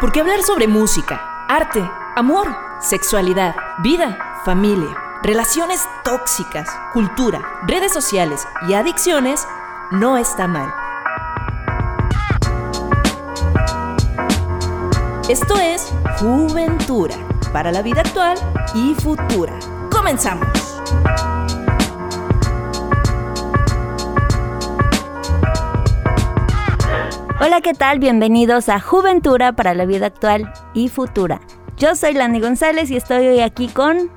[0.00, 1.82] Porque hablar sobre música, arte,
[2.14, 2.46] amor,
[2.78, 9.44] sexualidad, vida, familia, relaciones tóxicas, cultura, redes sociales y adicciones
[9.90, 10.72] no está mal.
[15.28, 17.16] Esto es Juventura
[17.52, 18.38] para la vida actual
[18.74, 19.58] y futura.
[19.90, 20.57] Comenzamos.
[27.40, 28.00] Hola, ¿qué tal?
[28.00, 31.40] Bienvenidos a Juventura para la vida actual y futura.
[31.76, 34.10] Yo soy Landy González y estoy hoy aquí con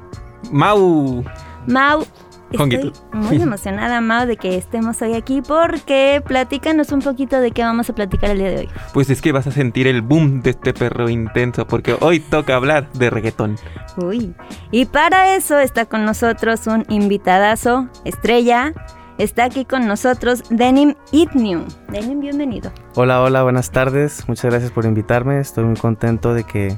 [0.51, 1.23] Mau.
[1.67, 2.03] Mau.
[2.51, 7.61] Estoy muy emocionada, Mau, de que estemos hoy aquí porque platícanos un poquito de qué
[7.61, 8.69] vamos a platicar el día de hoy.
[8.91, 12.55] Pues es que vas a sentir el boom de este perro intenso porque hoy toca
[12.55, 13.55] hablar de reggaetón.
[13.97, 14.33] Uy.
[14.71, 18.73] Y para eso está con nosotros un invitadazo, estrella.
[19.21, 21.63] Está aquí con nosotros Denim Itnew.
[21.91, 22.71] Denim, bienvenido.
[22.95, 24.27] Hola, hola, buenas tardes.
[24.27, 25.39] Muchas gracias por invitarme.
[25.39, 26.75] Estoy muy contento de que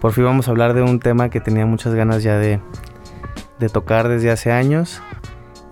[0.00, 2.60] por fin vamos a hablar de un tema que tenía muchas ganas ya de,
[3.72, 5.02] tocar desde hace años.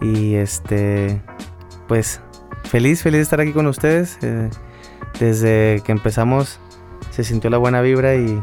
[0.01, 1.23] Y este,
[1.87, 2.21] pues
[2.65, 4.19] feliz, feliz de estar aquí con ustedes.
[4.23, 4.51] Eh,
[5.21, 6.59] desde que empezamos
[7.11, 8.43] se sintió la buena vibra y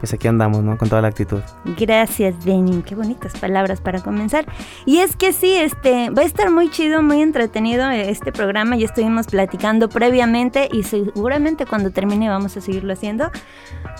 [0.00, 0.76] pues aquí andamos, ¿no?
[0.78, 1.40] Con toda la actitud.
[1.78, 2.82] Gracias, Denim.
[2.82, 4.46] Qué bonitas palabras para comenzar.
[4.86, 8.76] Y es que sí, este va a estar muy chido, muy entretenido este programa.
[8.76, 13.30] Ya estuvimos platicando previamente y seguramente cuando termine vamos a seguirlo haciendo.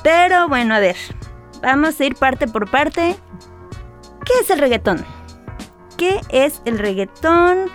[0.03, 0.97] Pero bueno, a ver,
[1.63, 3.15] vamos a ir parte por parte.
[4.25, 5.05] ¿Qué es el reggaetón?
[5.99, 7.69] ¿Qué es el reggaetón?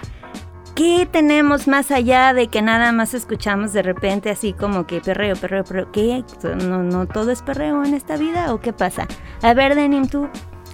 [0.76, 5.38] ¿Qué tenemos más allá de que nada más escuchamos de repente así como que perreo,
[5.38, 5.90] perreo, perreo?
[5.94, 6.22] ¿Qué?
[6.68, 9.08] ¿No, no todo es perreo en esta vida o qué pasa?
[9.42, 10.28] A ver, Denim, tú,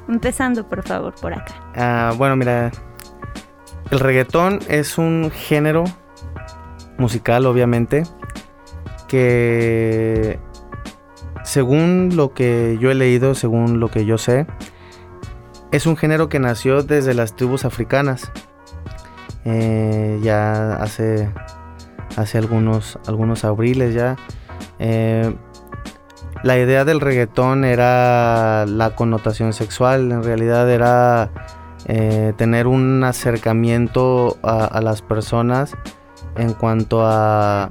[0.10, 1.54] empezando por favor por acá.
[1.76, 2.72] Ah, bueno, mira,
[3.92, 5.84] el reggaetón es un género
[6.98, 8.04] musical, obviamente,
[9.08, 10.40] que
[11.44, 14.48] según lo que yo he leído, según lo que yo sé,
[15.72, 18.32] es un género que nació desde las tribus africanas.
[19.46, 21.30] Eh, ya hace,
[22.16, 24.16] hace algunos, algunos abriles ya.
[24.80, 25.34] Eh,
[26.44, 31.30] la idea del reggaetón era la connotación sexual, en realidad era
[31.86, 35.76] eh, tener un acercamiento a, las personas
[36.38, 37.70] en cuanto a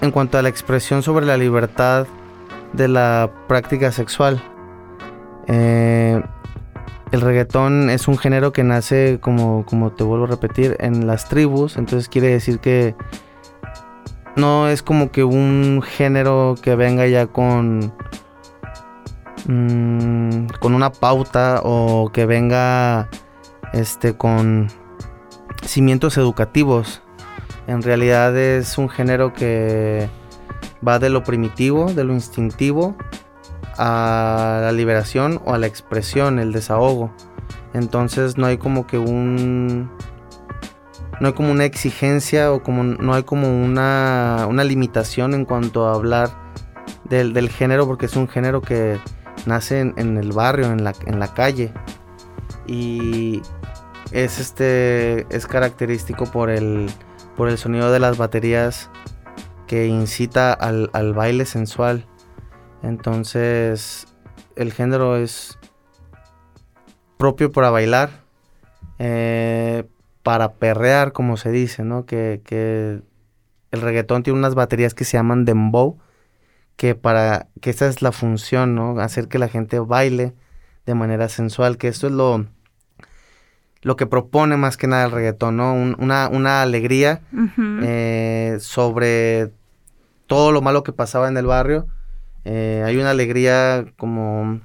[0.00, 2.06] en cuanto a la expresión sobre la libertad
[2.72, 4.42] de la práctica sexual.
[7.12, 11.28] El reggaetón es un género que nace, como, como te vuelvo a repetir, en las
[11.28, 11.76] tribus.
[11.76, 12.94] Entonces quiere decir que
[14.36, 17.92] no es como que un género que venga ya con,
[19.46, 23.08] mmm, con una pauta o que venga
[23.72, 24.68] este, con
[25.64, 27.02] cimientos educativos.
[27.66, 30.08] En realidad es un género que
[30.86, 32.96] va de lo primitivo, de lo instintivo,
[33.78, 37.12] a la liberación o a la expresión, el desahogo.
[37.72, 39.90] Entonces no hay como que un...
[41.20, 45.88] No hay como una exigencia o como no hay como una, una limitación en cuanto
[45.88, 46.30] a hablar
[47.08, 49.00] del, del, género porque es un género que
[49.44, 51.72] nace en, el barrio, en la, en la calle.
[52.68, 53.42] Y
[54.12, 55.26] es este.
[55.34, 56.88] es característico por el.
[57.36, 58.90] por el sonido de las baterías
[59.66, 62.06] que incita al, al baile sensual.
[62.82, 64.06] Entonces,
[64.56, 65.58] el género es
[67.16, 68.10] propio para bailar,
[68.98, 69.84] eh,
[70.22, 72.06] para perrear, como se dice, ¿no?
[72.06, 73.02] Que, que,
[73.70, 75.98] el reggaetón tiene unas baterías que se llaman dembow,
[76.76, 78.98] que para que esa es la función, ¿no?
[79.00, 80.34] Hacer que la gente baile
[80.86, 82.46] de manera sensual, que esto es lo
[83.82, 85.72] lo que propone más que nada el reggaetón, ¿no?
[85.72, 87.80] Un, una, una, alegría uh -huh.
[87.84, 89.52] eh, sobre
[90.26, 91.86] todo lo malo que pasaba en el barrio
[92.44, 94.60] eh, hay una alegría como...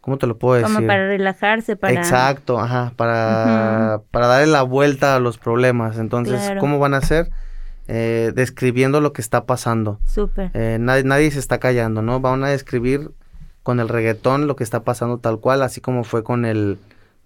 [0.00, 0.74] ¿Cómo te lo puedo decir?
[0.74, 1.94] Como para relajarse, para...
[1.94, 4.04] Exacto, ajá, para, uh -huh.
[4.10, 5.96] para darle la vuelta a los problemas.
[5.98, 6.60] Entonces, claro.
[6.60, 7.30] ¿cómo van a hacer?
[7.88, 10.00] Eh, describiendo lo que está pasando.
[10.04, 10.50] Súper.
[10.52, 12.20] Eh, nadie, nadie se está callando, ¿no?
[12.20, 13.12] Van a describir
[13.62, 16.78] con el reggaetón lo que está pasando tal cual, así como fue con el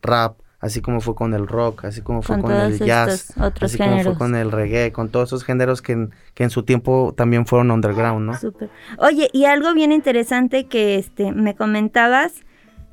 [0.02, 3.70] rap, así como fue con el rock, así como fue con, con el jazz, otros
[3.70, 4.04] así géneros.
[4.04, 7.14] como fue con el reggae, con todos esos géneros que en, que en su tiempo
[7.16, 8.38] también fueron underground, ¿no?
[8.38, 8.70] Súper.
[8.98, 12.44] Oye, y algo bien interesante que este me comentabas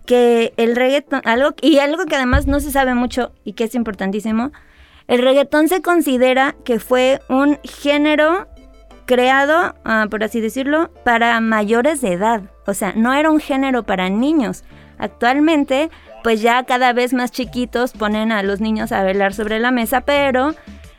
[0.05, 3.75] que el reggaetón, algo y algo que además no se sabe mucho y que es
[3.75, 4.51] importantísimo,
[5.07, 8.47] el reggaetón se considera que fue un género
[9.05, 12.43] creado, uh, por así decirlo, para mayores de edad.
[12.65, 14.63] O sea, no era un género para niños.
[14.97, 15.89] Actualmente
[16.25, 20.01] pues ya cada vez más chiquitos ponen a los niños a bailar sobre la mesa,
[20.01, 20.55] pero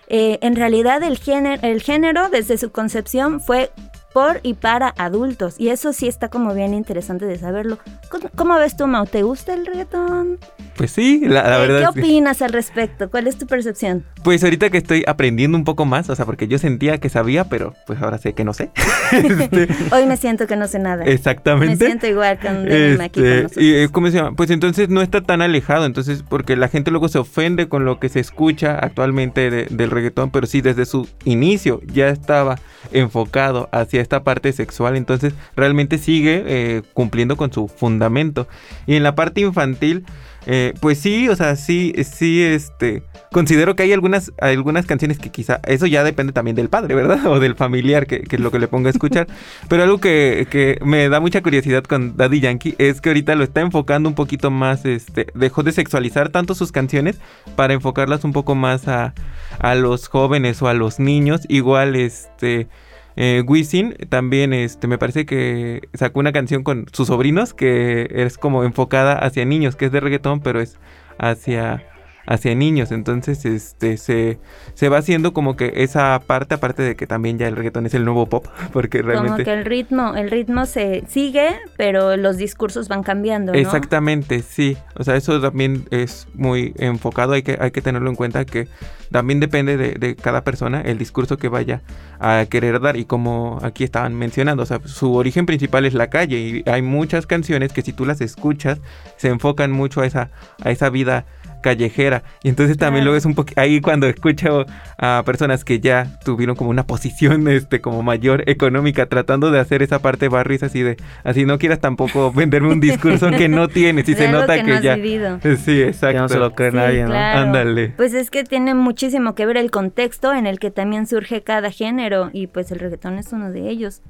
[0.07, 3.73] eh, en realidad el género, el género desde su concepción fue
[4.17, 5.57] por y para adultos.
[5.59, 7.77] Y eso sí está como bien interesante de saberlo.
[8.09, 9.05] ¿Cómo, cómo ves tú, Mau?
[9.05, 10.39] ¿Te gusta el reggaetón?
[10.75, 11.81] Pues sí, la, la verdad.
[11.93, 13.11] ¿Qué opinas al respecto?
[13.11, 14.05] ¿Cuál es tu percepción?
[14.25, 17.45] Pues ahorita que estoy aprendiendo un poco más, o sea, porque yo sentía que sabía,
[17.45, 18.71] pero pues ahora sé que no sé.
[19.13, 21.05] Este, Hoy me siento que no sé nada.
[21.05, 21.85] Me exactamente.
[21.85, 24.35] siento igual con Denim aquí con Este, y, ¿Cómo se llama?
[24.35, 28.01] Pues entonces no está tan alejado, entonces porque la gente luego se ofende con lo
[28.01, 32.59] que se escucha actualmente de- del reggaetón, pero sí desde su inicio ya estaba
[32.93, 38.49] enfocado hacia esta parte sexual, entonces realmente sigue eh, cumpliendo con su fundamento.
[38.87, 40.05] Y en la parte infantil,
[40.49, 45.31] eh, pues sí, o sea, sí, sí, este, considero que hay algunas, algunas canciones que
[45.31, 47.19] quizá, eso ya depende también del padre, ¿verdad?
[47.27, 49.27] O del familiar, que, que es lo que le ponga a escuchar.
[49.69, 53.43] Pero algo que, que me da mucha curiosidad con Daddy Yankee es que ahorita lo
[53.43, 57.19] está enfocando un poquito más, este, dejó de sexualizar tanto sus canciones
[57.57, 59.15] para enfocarlas un poco más a,
[59.59, 61.43] a los jóvenes o a los niños.
[61.49, 62.69] Igual, este...
[63.17, 68.37] Eh, Wisin también este, me parece que sacó una canción con sus sobrinos que es
[68.37, 70.79] como enfocada hacia niños, que es de reggaetón, pero es
[71.19, 71.83] hacia,
[72.27, 72.93] hacia niños.
[72.93, 74.39] Entonces este, se,
[74.75, 77.95] se va haciendo como que esa parte, aparte de que también ya el reggaetón es
[77.95, 79.45] el nuevo pop, porque Como realmente...
[79.45, 83.59] que el ritmo, el ritmo se sigue, pero los discursos van cambiando, ¿no?
[83.59, 84.77] Exactamente, sí.
[84.95, 87.33] O sea, eso también es muy enfocado.
[87.33, 88.69] Hay que, hay que tenerlo en cuenta que
[89.11, 91.83] también depende de, de cada persona el discurso que vaya
[92.19, 92.97] a querer dar.
[92.97, 96.39] Y como aquí estaban mencionando, o sea, su origen principal es la calle.
[96.39, 98.81] Y hay muchas canciones que si tú las escuchas,
[99.17, 100.31] se enfocan mucho a esa,
[100.63, 101.25] a esa vida
[101.67, 102.23] callejera.
[102.45, 103.05] Y entonces también Claro.
[103.07, 104.67] luego es un poco ahí cuando escucho
[104.99, 109.83] a personas que ya tuvieron como una posición este como mayor económica tratando de hacer
[109.83, 114.09] esa parte barris así de así no quieras tampoco venderme un discurso que no tienes
[114.09, 115.41] y De se nota que que, no has ya vivido.
[115.65, 116.15] Sí, exacto.
[116.15, 117.09] Que no se lo cree Sí, nadie, ¿no?
[117.11, 117.41] claro.
[117.41, 117.89] Ándale.
[117.97, 121.71] Pues es que tiene muchísimo que ver el contexto en el que también surge cada
[121.73, 124.03] género y pues el reggaetón es uno de ellos.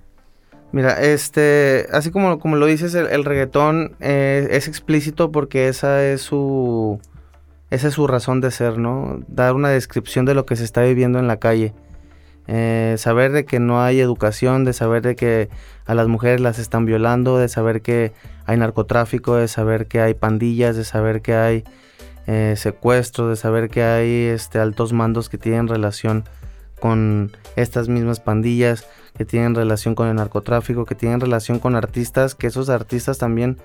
[0.73, 6.05] Mira, este, así como, como lo dices, el, el reggaetón eh, es explícito porque esa
[6.05, 7.00] es su,
[7.71, 9.21] esa es su razón de ser, ¿no?
[9.29, 11.75] Dar una descripción de lo que se está viviendo en la calle.
[12.49, 15.49] Eh, saber de que no hay educación, de saber de que
[15.85, 18.13] a las mujeres las están violando, de saber que
[18.45, 21.65] hay narcotráfico, de saber que hay pandillas, de saber que hay
[22.29, 26.25] eh, secuestros, de saber que hay este, altos mandos que tienen relación
[26.81, 28.87] con estas mismas pandillas,
[29.17, 33.59] que tienen relación con el narcotráfico, que tienen relación con artistas, que esos artistas también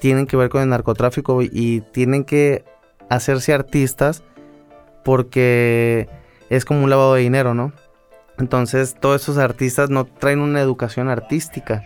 [0.00, 2.64] tienen que ver con el narcotráfico y, tienen que
[3.14, 4.22] hacerse artistas
[5.04, 6.08] porque
[6.50, 7.72] es como un lavado de dinero, ¿no?
[8.38, 11.84] Entonces todos esos artistas no traen una educación artística.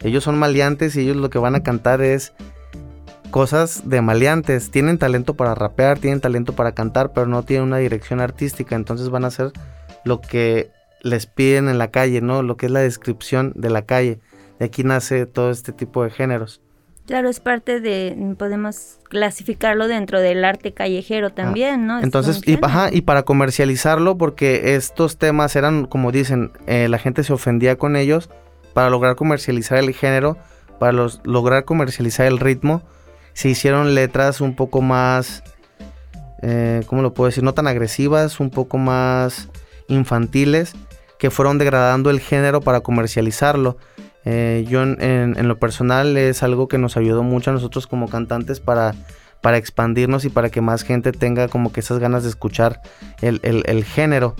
[0.00, 2.32] Ellos son maleantes y ellos lo que van a cantar es
[3.30, 4.70] cosas de maleantes.
[4.70, 8.76] Tienen talento para rapear, tienen talento para cantar, pero no tienen una dirección artística.
[8.76, 9.52] Entonces van a hacer
[10.04, 10.70] lo que
[11.02, 12.42] les piden en la calle, ¿no?
[12.42, 14.20] Lo que es la descripción de la calle.
[14.58, 16.60] De aquí nace todo este tipo de géneros.
[17.08, 21.96] Claro, es parte de, podemos clasificarlo dentro del arte callejero también, ¿no?
[21.96, 26.98] Es Entonces, y, ajá, y para comercializarlo, porque estos temas eran, como dicen, eh, la
[26.98, 28.28] gente se ofendía con ellos,
[28.74, 30.36] para lograr comercializar el género,
[30.78, 32.82] para los- lograr comercializar el ritmo,
[33.32, 35.42] se hicieron letras un poco más,
[36.42, 37.42] eh, ¿cómo lo puedo decir?
[37.42, 39.48] No tan agresivas, un poco más
[39.88, 40.74] infantiles,
[41.18, 43.78] que fueron degradando el género para comercializarlo.
[44.30, 47.86] Eh, yo en, en- en lo personal es algo que nos ayudó mucho a nosotros
[47.86, 48.94] como cantantes para,
[49.40, 52.82] para expandirnos y para que más gente tenga como que esas ganas de escuchar
[53.22, 54.36] el, el- el género.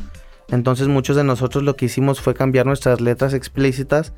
[0.51, 4.13] Entonces muchos de nosotros lo que hicimos fue cambiar nuestras letras explícitas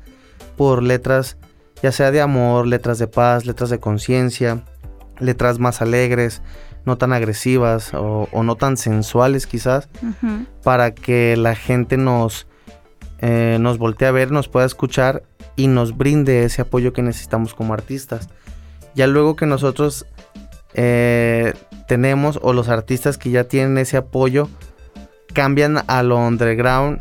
[0.57, 1.37] por letras
[1.81, 4.63] ya sea de amor, letras de paz, letras de conciencia,
[5.19, 6.41] letras más alegres,
[6.85, 9.87] no tan agresivas o, o no tan sensuales quizás
[10.63, 12.45] para que la gente nos,
[13.19, 15.23] eh, nos voltee a ver, nos pueda escuchar
[15.61, 18.29] y nos brinde ese apoyo que necesitamos como artistas.
[18.95, 20.07] Ya luego que nosotros
[20.73, 21.53] eh,
[21.87, 24.49] tenemos o los artistas que ya tienen ese apoyo
[25.35, 26.99] cambian a lo underground,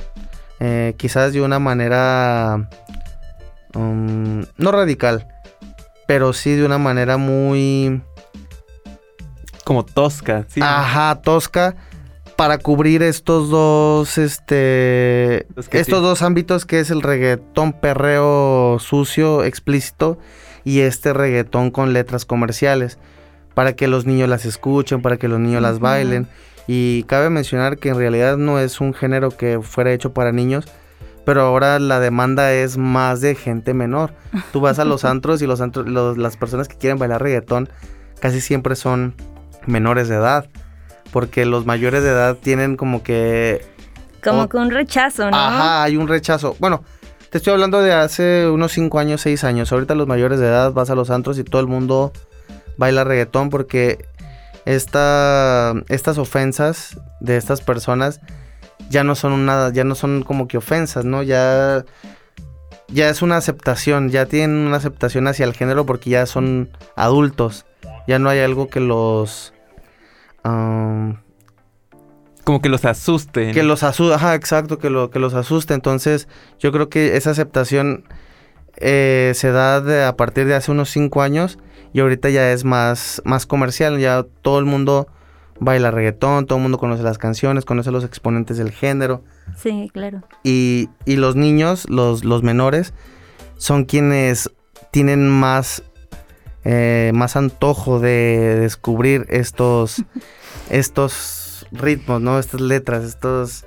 [0.61, 2.69] eh, quizás de una manera
[3.75, 5.26] um, no radical,
[6.07, 8.02] pero sí de una manera muy
[9.64, 10.61] Como tosca, sí.
[10.62, 11.76] Ajá, tosca.
[12.40, 16.02] Para cubrir estos dos, este, Es que estos sí.
[16.04, 20.16] dos ámbitos que es el reggaetón perreo sucio, explícito,
[20.64, 22.97] y este reggaetón con letras comerciales,
[23.52, 26.28] para que los niños las escuchen, para que los niños las bailen.
[26.66, 30.64] Y cabe mencionar que en realidad no es un género que fuera hecho para niños,
[31.26, 34.14] pero ahora la demanda es más de gente menor.
[34.50, 37.68] Tú vas a los antros y los antros, los- las personas que quieren bailar reggaetón
[38.18, 39.14] casi siempre son
[39.66, 40.47] menores de edad.
[41.12, 43.64] Porque los mayores de edad tienen como que...
[44.23, 45.37] Como o- que un rechazo, ¿no?
[45.37, 46.57] Ajá, hay un rechazo.
[46.59, 46.85] Bueno,
[47.31, 49.73] te estoy hablando de hace unos 5 años, 6 años.
[49.73, 52.12] Ahorita los mayores de edad vas a los antros y todo el mundo
[52.76, 54.05] baila reggaetón porque
[54.67, 58.21] esta, estas ofensas de estas personas
[58.88, 61.23] ya no son nada, ya no son como que ofensas, ¿no?
[61.23, 61.85] Ya,
[62.88, 67.67] ya es una aceptación, ya tienen una aceptación hacia el género porque ya son adultos.
[68.09, 69.52] Ya no hay algo que los...
[72.44, 73.52] Como que los asusten.
[73.52, 75.75] que los asusta, ajá, exacto, que, lo, que los asuste.
[75.75, 76.26] Entonces,
[76.59, 78.04] yo creo que esa aceptación
[78.76, 81.59] eh, se da de- a partir de hace unos cinco años
[81.92, 83.99] y ahorita ya es más, más comercial.
[83.99, 85.06] Ya todo el mundo
[85.61, 89.23] baila reggaetón, todo el mundo conoce las canciones, conoce los exponentes del género.
[89.56, 90.23] Sí, claro.
[90.42, 92.94] Y, y los niños, los, los menores,
[93.59, 94.50] son quienes
[94.90, 95.85] tienen más,
[96.64, 100.02] eh, más antojo de descubrir estos,
[100.71, 102.38] estos ritmos, ¿no?
[102.38, 103.64] Estas letras, estos,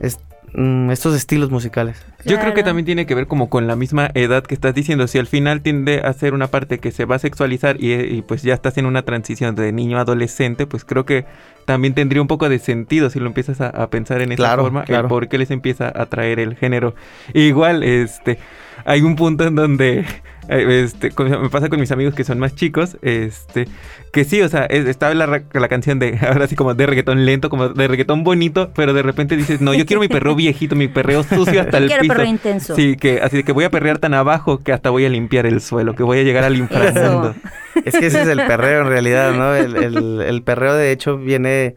[0.00, 0.20] est-
[0.54, 2.04] mm, estos estilos musicales.
[2.24, 5.08] Yo creo que también tiene que ver como con la misma edad que estás diciendo.
[5.08, 8.22] Si al final tiende a ser una parte que se va a sexualizar y, y,
[8.22, 11.24] pues ya estás en una transición de niño a adolescente, pues creo que
[11.64, 14.62] también tendría un poco de sentido si lo empiezas a, a pensar en esa Claro,
[14.62, 15.06] forma, claro.
[15.06, 16.94] el por qué les empieza a atraer el género.
[17.34, 18.38] Igual, este,
[18.84, 20.00] hay un punto en donde,
[20.48, 23.66] eh, este, con- me pasa con mis amigos que son más chicos, este,
[24.12, 27.48] que sí, o sea, es- estaba la, canción de, ahora sí como de reggaetón lento,
[27.50, 30.88] como de reggaetón bonito, pero de repente dices, no, yo quiero mi perreo viejito, mi
[30.88, 32.14] perreo sucio hasta el Quiero piso.
[32.14, 32.74] perro intenso.
[32.76, 35.46] Sí, que así de que voy a perrear tan abajo que hasta voy a limpiar
[35.46, 37.34] el suelo, que voy a llegar al inframundo.
[37.84, 39.54] Es que ese es el perreo en realidad, ¿no?
[39.56, 41.74] El, el- el perreo de hecho viene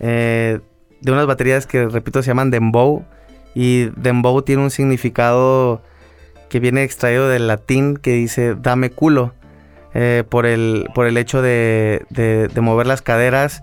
[0.00, 0.58] eh,
[1.00, 3.04] de unas baterías que, repito, se llaman dembow.
[3.54, 5.82] Y dembow tiene un significado
[6.48, 9.34] que viene extraído del latín que dice dame culo.
[9.94, 13.62] eh, por, el, por el hecho de, de- de mover las caderas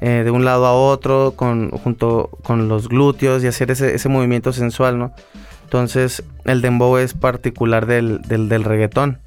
[0.00, 4.08] eh, de un lado a otro con, junto con los glúteos y hacer ese, ese
[4.08, 5.12] movimiento sensual, ¿no?
[5.64, 9.18] Entonces el dembow es particular del, del, del reggaetón.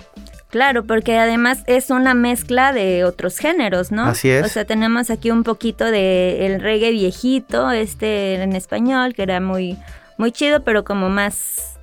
[0.50, 4.06] Claro, porque además es una mezcla de otros géneros, ¿no?
[4.06, 4.46] Así es.
[4.46, 9.42] O sea, tenemos aquí un poquito de el reggae viejito, este en español, que era
[9.42, 9.78] muy,
[10.18, 11.77] muy chido, pero como más...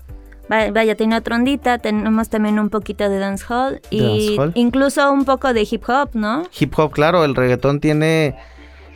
[0.50, 4.52] va- Vaya, tiene otra ondita, tenemos también un poquito de dancehall y Dancehall.
[4.54, 6.42] incluso un poco de hip hop, ¿no?
[6.58, 8.36] Hip hop, claro, el reggaetón tiene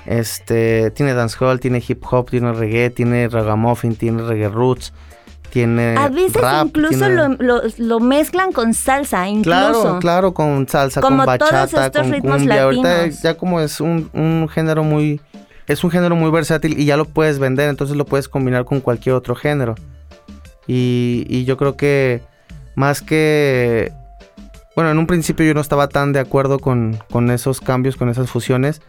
[0.06, 4.92] este tiene dancehall, tiene hip hop, tiene reggae, tiene ragamuffin, tiene reggae roots,
[5.50, 9.50] tiene A veces rap, incluso tiene- lo, lo- lo mezclan con salsa, incluso.
[9.82, 12.62] Claro, claro, con salsa, Como con todos bachata, estos con ritmos cumbia.
[12.64, 13.22] Ahorita latinos.
[13.22, 15.20] ya como es un, un género muy
[15.66, 18.80] es un género muy versátil y ya lo puedes vender, entonces lo puedes combinar con
[18.80, 19.74] cualquier otro género.
[20.68, 22.22] Y, y yo creo que
[22.76, 23.92] más que
[24.78, 28.10] bueno, en un principio yo no estaba tan de acuerdo con, con esos cambios, con
[28.10, 28.80] esas fusiones.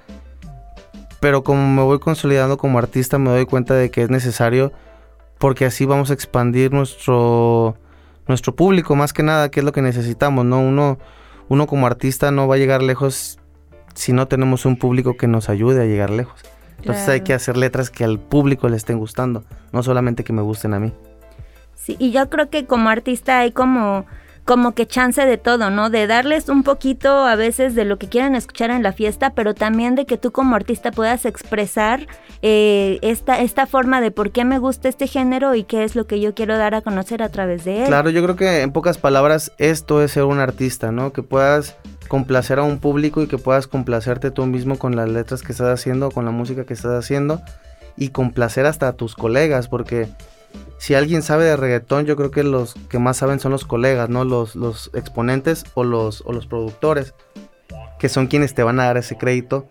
[1.20, 4.72] Pero como me voy consolidando como artista, me doy cuenta de que es necesario
[5.40, 7.76] porque así vamos a expandir nuestro,
[8.28, 10.60] nuestro público, más que nada, que es lo que necesitamos, ¿no?
[10.60, 11.00] Uno,
[11.48, 13.40] uno como artista no va a llegar lejos
[13.96, 16.40] si no tenemos un público que nos ayude a llegar lejos.
[16.78, 20.44] Entonces hay que hacer letras que al público le estén gustando, no solamente que me
[20.44, 20.94] gusten a mí.
[21.80, 24.06] Sí, y yo creo que como artista hay como
[24.50, 25.92] como que chance de todo, ¿no?
[25.92, 29.54] De darles un poquito a veces de lo que quieran escuchar en la fiesta, pero
[29.54, 32.08] también de que tú como artista puedas expresar
[32.42, 36.08] eh, esta, esta forma de por qué me gusta este género y qué es lo
[36.08, 37.88] que yo quiero dar a conocer a través de él.
[37.90, 41.14] Claro, yo creo que en pocas palabras esto es ser un artista, ¿no?
[41.14, 41.76] Que puedas
[42.08, 45.68] complacer a un público y que puedas complacerte tú mismo con las letras que estás
[45.68, 47.40] haciendo, con la música que estás haciendo
[47.98, 50.10] y complacer hasta a tus colegas, porque
[50.80, 54.10] si alguien sabe de reggaetón, yo creo que los que más saben son los colegas,
[54.10, 54.24] ¿no?
[54.24, 57.14] Los, los exponentes o los, o los productores,
[58.00, 59.68] que son quienes te van a dar ese crédito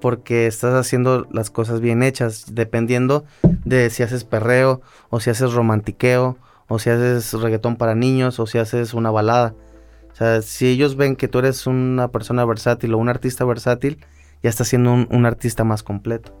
[0.00, 3.24] porque estás haciendo las cosas bien hechas, dependiendo
[3.64, 6.38] de si haces perreo o si haces romantiqueo
[6.68, 9.54] o si haces reggaetón para niños o si haces una balada.
[10.10, 14.02] O sea, si ellos ven que tú eres una persona versátil o un artista versátil,
[14.42, 16.34] ya estás siendo un, un artista más completo.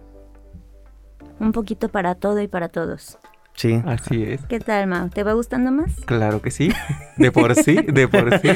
[1.38, 3.18] Un poquito para todo y para todos.
[3.56, 3.80] Sí.
[3.86, 4.40] Así es.
[4.48, 5.08] ¿Qué tal, Mau?
[5.10, 5.92] ¿Te va gustando más?
[6.06, 6.72] Claro que sí,
[7.16, 8.48] de por sí, de por sí.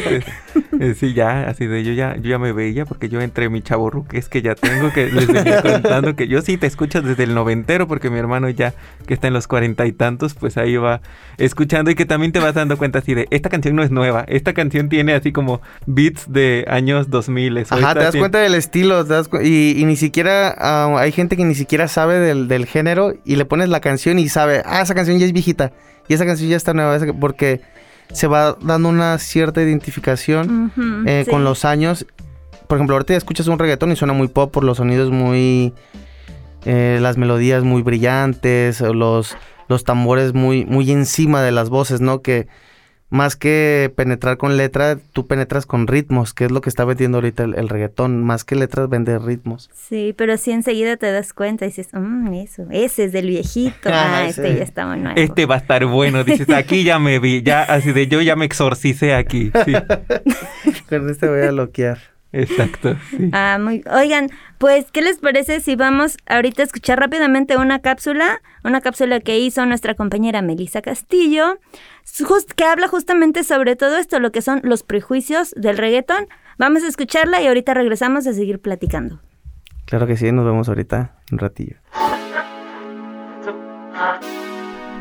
[0.81, 3.63] eh, sí, ya, así de yo ya, yo ya me veía porque yo entre mi
[3.63, 7.23] chavo es que ya tengo que les venía contando que yo sí te escucho desde
[7.25, 8.75] el noventero porque mi hermano ya
[9.07, 11.01] que está en los cuarenta y tantos, pues ahí va
[11.39, 14.25] escuchando y que también te vas dando cuenta así de esta canción no es nueva,
[14.27, 17.59] esta canción tiene así como beats de años 2000.
[17.71, 21.13] Ajá, te das cuenta del estilo, te das cu- y, y ni siquiera, ah, hay
[21.13, 24.63] gente que ni siquiera sabe del, del género y le pones la canción y sabe,
[24.67, 25.73] ah, esa canción ya es viejita
[26.09, 27.61] y esa canción ya está nueva, porque
[28.13, 30.73] se va dando una cierta identificación
[31.07, 31.31] eh, sí.
[31.31, 32.07] con los años
[32.69, 35.73] por ejemplo, ahorita escuchas un reggaetón y suena muy pop por los sonidos muy...
[36.65, 39.37] Eh, las melodías muy brillantes, los,
[39.69, 42.21] los tambores muy, muy encima de las voces, ¿no?
[42.21, 42.47] Que
[43.11, 47.19] más que penetrar con letra, tú penetras con ritmos, que es lo que está vendiendo
[47.19, 48.23] ahorita el, reggaetón.
[48.23, 49.71] Más que letras, vende ritmos.
[49.75, 53.91] Sí, pero sí enseguida te das cuenta y dices, mmm, eso, ese es del viejito.
[54.01, 55.13] Ah, este ya está bueno.
[55.17, 56.23] Este va a estar bueno.
[56.23, 59.51] Dices, aquí ya me vi, ya así de yo ya me exorcicé aquí.
[60.89, 61.99] con este voy a bloquear.
[62.33, 62.97] Exacto.
[63.33, 63.83] Ah, muy.
[63.91, 68.41] Oigan, pues, ¿qué les parece si vamos ahorita a escuchar rápidamente una cápsula?
[68.65, 71.59] Una cápsula que hizo nuestra compañera Melissa Castillo,
[72.57, 76.27] que habla justamente sobre todo esto, lo que son los prejuicios del reggaetón.
[76.59, 79.21] Vamos a escucharla y ahorita regresamos a seguir platicando.
[79.87, 81.77] Claro que sí, nos vemos ahorita un ratillo.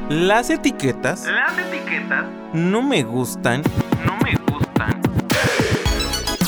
[0.10, 1.28] Las etiquetas.
[1.28, 2.26] Las etiquetas.
[2.54, 3.64] No me gustan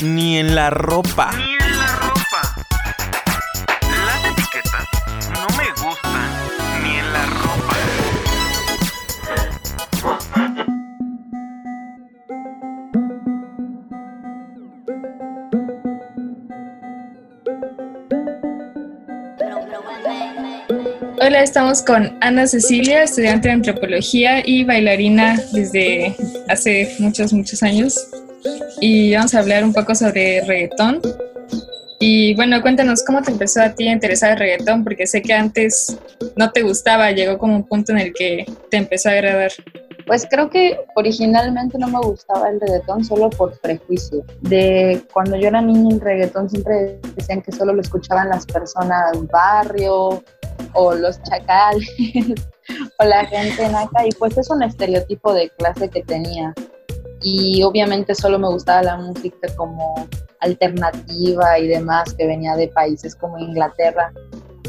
[0.02, 1.32] ni en la ropa.
[1.36, 2.56] Ni en la ropa.
[4.06, 4.88] Las etiquetas
[5.34, 6.30] no me gustan
[6.84, 7.76] ni en la ropa.
[21.22, 26.16] Hola, estamos con Ana Cecilia, estudiante de antropología y bailarina desde
[26.48, 27.96] hace muchos, muchos años
[28.82, 31.02] y vamos a hablar un poco sobre reggaetón.
[32.00, 35.34] Y bueno, cuéntanos cómo te empezó a ti a interesar el reggaetón, porque sé que
[35.34, 35.98] antes
[36.38, 39.52] no te gustaba, llegó como un punto en el que te empezó a agradar.
[40.08, 44.24] Pues creo que originalmente no me gustaba el reggaetón solo por prejuicio.
[44.42, 49.12] De cuando yo era niña el reggaetón siempre decían que solo lo escuchaban las personas
[49.12, 50.24] del barrio
[50.74, 51.88] o los chacales
[53.00, 56.54] o la gente en acá y pues es un estereotipo de clase que tenía
[57.22, 60.08] y obviamente solo me gustaba la música como
[60.40, 64.12] alternativa y demás que venía de países como Inglaterra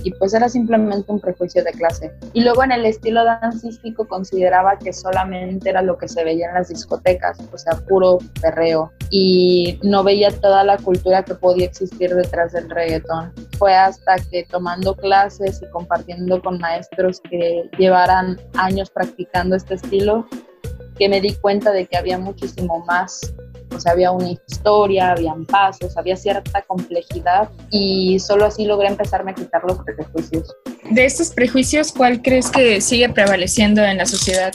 [0.02, 2.12] y pues era simplemente un prejuicio de clase.
[2.33, 6.54] Y luego en el estilo dancístico consideraba que solamente era lo que se veía en
[6.54, 8.91] las discotecas, o sea, puro perreo.
[9.10, 13.32] Y no veía toda la cultura que podía existir detrás del reggaetón.
[13.58, 20.26] Fue hasta que tomando clases y compartiendo con maestros que llevaran años practicando este estilo,
[21.00, 23.32] que me di cuenta de que había muchísimo más,
[23.75, 29.30] o sea, había una historia, habían pasos, había cierta complejidad y solo así logré empezarme
[29.30, 30.54] a quitar los prejuicios.
[30.91, 34.52] De estos prejuicios, ¿cuál crees que sigue prevaleciendo en la sociedad?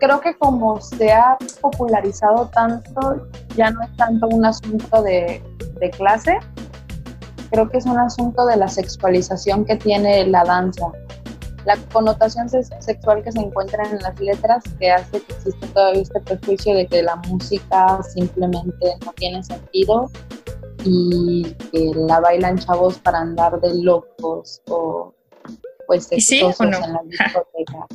[0.00, 5.42] Creo que como se ha popularizado tanto, ya no es tanto un asunto de,
[5.78, 6.38] de clase,
[7.50, 10.90] creo que es un asunto de la sexualización que tiene la danza
[11.68, 16.20] la connotación sexual que se encuentra en las letras que hace que exista todavía este
[16.20, 20.10] prejuicio de que la música simplemente no tiene sentido
[20.84, 25.12] y que la bailan chavos para andar de locos o
[25.86, 27.86] pues sexosos en la discoteca.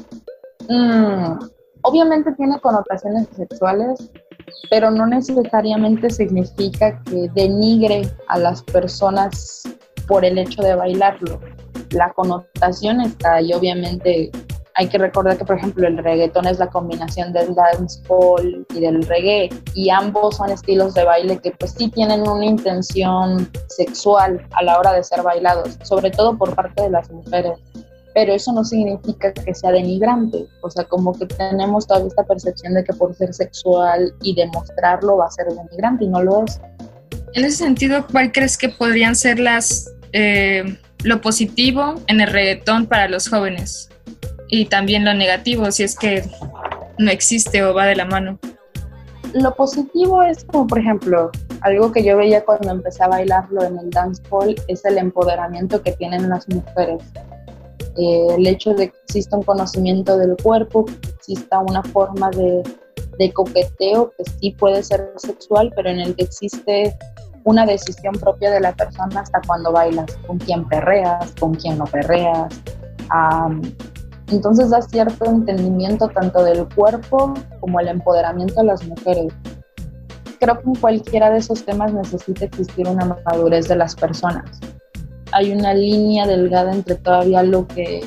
[0.70, 1.40] Mm,
[1.82, 4.12] obviamente tiene connotaciones sexuales,
[4.70, 9.64] pero no necesariamente significa que denigre a las personas
[10.08, 11.40] por el hecho de bailarlo
[11.94, 14.32] la connotación está y obviamente
[14.76, 19.04] hay que recordar que, por ejemplo, el reggaetón es la combinación del dancehall y del
[19.04, 24.64] reggae, y ambos son estilos de baile que pues sí tienen una intención sexual a
[24.64, 27.60] la hora de ser bailados, sobre todo por parte de las mujeres.
[28.16, 32.74] Pero eso no significa que sea denigrante, o sea, como que tenemos toda esta percepción
[32.74, 36.60] de que por ser sexual y demostrarlo va a ser denigrante y no lo es.
[37.34, 42.86] En ese sentido, ¿cuál crees que podrían ser las eh, lo positivo en el reggaetón
[42.86, 43.90] para los jóvenes
[44.48, 46.24] y también lo negativo si es que
[46.98, 48.40] no existe o va de la mano.
[49.34, 53.80] Lo positivo es como, por ejemplo, algo que yo veía cuando empecé a bailarlo en
[53.80, 57.02] el dancehall es el empoderamiento que tienen las mujeres.
[57.98, 62.62] Eh, el hecho de que exista un conocimiento del cuerpo, que exista una forma de,
[63.18, 66.96] de coqueteo que sí puede ser sexual, pero en el que existe
[67.46, 71.86] una decisión propia de la persona hasta cuando bailas, con quién perreas, con quién no
[71.86, 72.54] perreas.
[74.32, 79.34] entonces da cierto entendimiento tanto del cuerpo como el empoderamiento de las mujeres.
[80.40, 84.60] Creo que en cualquiera de esos temas necesita existir una madurez de las personas.
[85.32, 88.06] Hay una línea delgada entre todavía lo que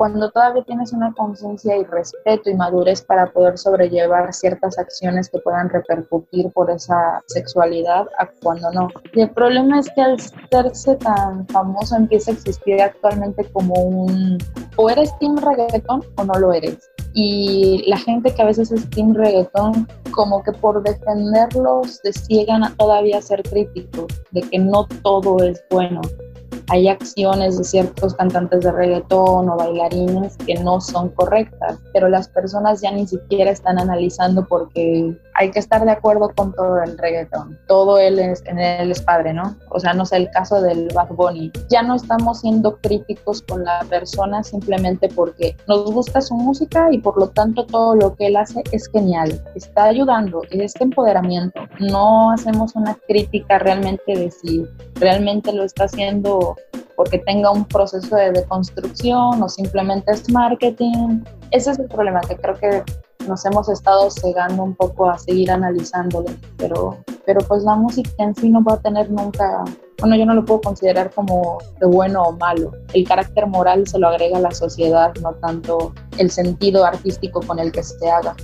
[0.00, 5.40] cuando todavía tienes una conciencia y respeto y madurez para poder sobrellevar ciertas acciones que
[5.40, 8.88] puedan repercutir por esa sexualidad a cuando no.
[9.12, 14.38] Y el problema es que al serse tan famoso empieza a existir actualmente como un
[14.76, 16.78] o eres team reggaetón o no lo eres.
[17.12, 22.74] y la gente que a veces es team reggaetón, como que por defenderlos desciegan a
[22.76, 26.00] todavía ser críticos, de que no todo es bueno
[26.70, 32.28] hay acciones de ciertos cantantes de reggaetón o bailarines que no son correctas, pero las
[32.28, 36.96] personas ya ni siquiera están analizando porque hay que estar de acuerdo con todo el
[36.96, 37.58] reggaetón.
[37.66, 39.56] Todo él es, en él es padre, ¿no?
[39.70, 41.50] O sea, no sé, el caso del Bad Bunny.
[41.70, 46.98] Ya no estamos siendo críticos con la persona simplemente porque nos gusta su música y
[46.98, 49.42] por lo tanto todo lo que él hace es genial.
[49.56, 51.60] Está ayudando, es empoderamiento.
[51.80, 56.56] No hacemos una crítica realmente de si realmente lo está haciendo
[56.96, 61.22] porque tenga un proceso de deconstrucción o simplemente es marketing.
[61.50, 62.82] Ese es el problema que creo que
[63.26, 68.34] nos hemos estado cegando un poco a seguir analizándolo, pero, pero pues la música en
[68.34, 69.64] sí no va a tener nunca,
[69.98, 72.72] bueno, yo no lo puedo considerar como de bueno o malo.
[72.92, 77.72] El carácter moral se lo agrega la sociedad, no tanto el sentido artístico con el
[77.72, 78.34] que se haga.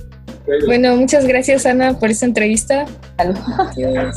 [0.65, 2.85] Bueno, muchas gracias Ana por esta entrevista.
[3.17, 4.15] Adiós.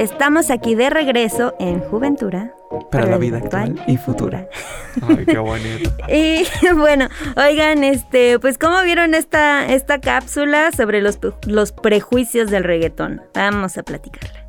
[0.00, 2.54] Estamos aquí de regreso en Juventura.
[2.90, 4.48] Para, la vida actual, y futura.
[5.06, 5.92] Ay, qué bonito.
[6.08, 6.42] y
[6.74, 13.20] bueno, oigan, este, pues ¿cómo vieron esta, esta cápsula sobre los, los prejuicios del reggaetón?
[13.34, 14.46] Vamos a platicarla.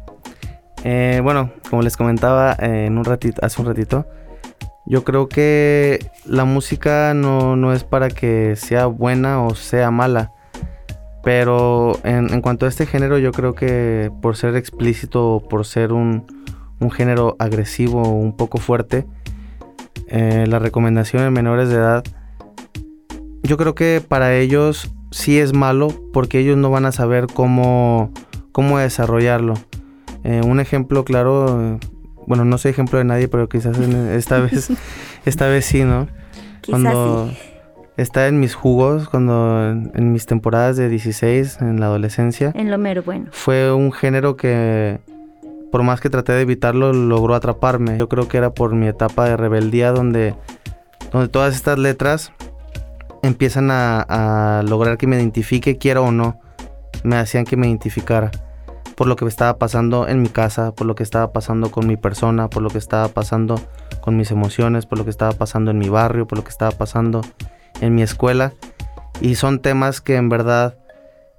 [0.86, 4.08] Eh, bueno, como les comentaba eh, en un ratito, hace un ratito,
[4.86, 10.32] yo creo que la música no, no es para que sea buena o sea mala
[11.24, 15.94] pero en, cuanto a este género, yo creo que por ser explícito o por ser
[15.94, 16.26] un,
[16.92, 19.06] género agresivo o un poco fuerte,
[20.08, 22.04] eh, la recomendación en menores de edad,
[23.44, 28.12] yo creo que para ellos sí es malo porque ellos no van a saber cómo,
[28.52, 29.54] cómo desarrollarlo.
[30.24, 31.80] Eh, un ejemplo claro,
[32.26, 34.72] bueno, no soy ejemplo de nadie, pero quizás esta vez,
[35.26, 36.08] esta vez sí, ¿no?
[36.62, 37.51] Quizás sí
[37.98, 42.52] está en mis jugos cuando en, mis temporadas de 16 en la adolescencia.
[42.56, 43.28] En lo mero bueno.
[43.32, 45.00] Fue un género que
[45.72, 47.98] por más que traté de evitarlo logró atraparme.
[47.98, 50.36] Yo creo que era por mi etapa de rebeldía donde
[51.12, 52.32] donde todas estas letras
[53.22, 54.02] empiezan a,
[54.60, 56.40] a lograr que me identifique quiera o no.
[57.04, 58.32] Me hacían que me identificara
[58.96, 61.98] por lo que estaba pasando en mi casa, por lo que estaba pasando con mi
[61.98, 63.60] persona, por lo que estaba pasando
[64.02, 66.72] con mis emociones, por lo que estaba pasando en mi barrio, por lo que estaba
[66.72, 67.22] pasando
[67.82, 68.54] en mi escuela
[69.20, 70.78] y son temas que en verdad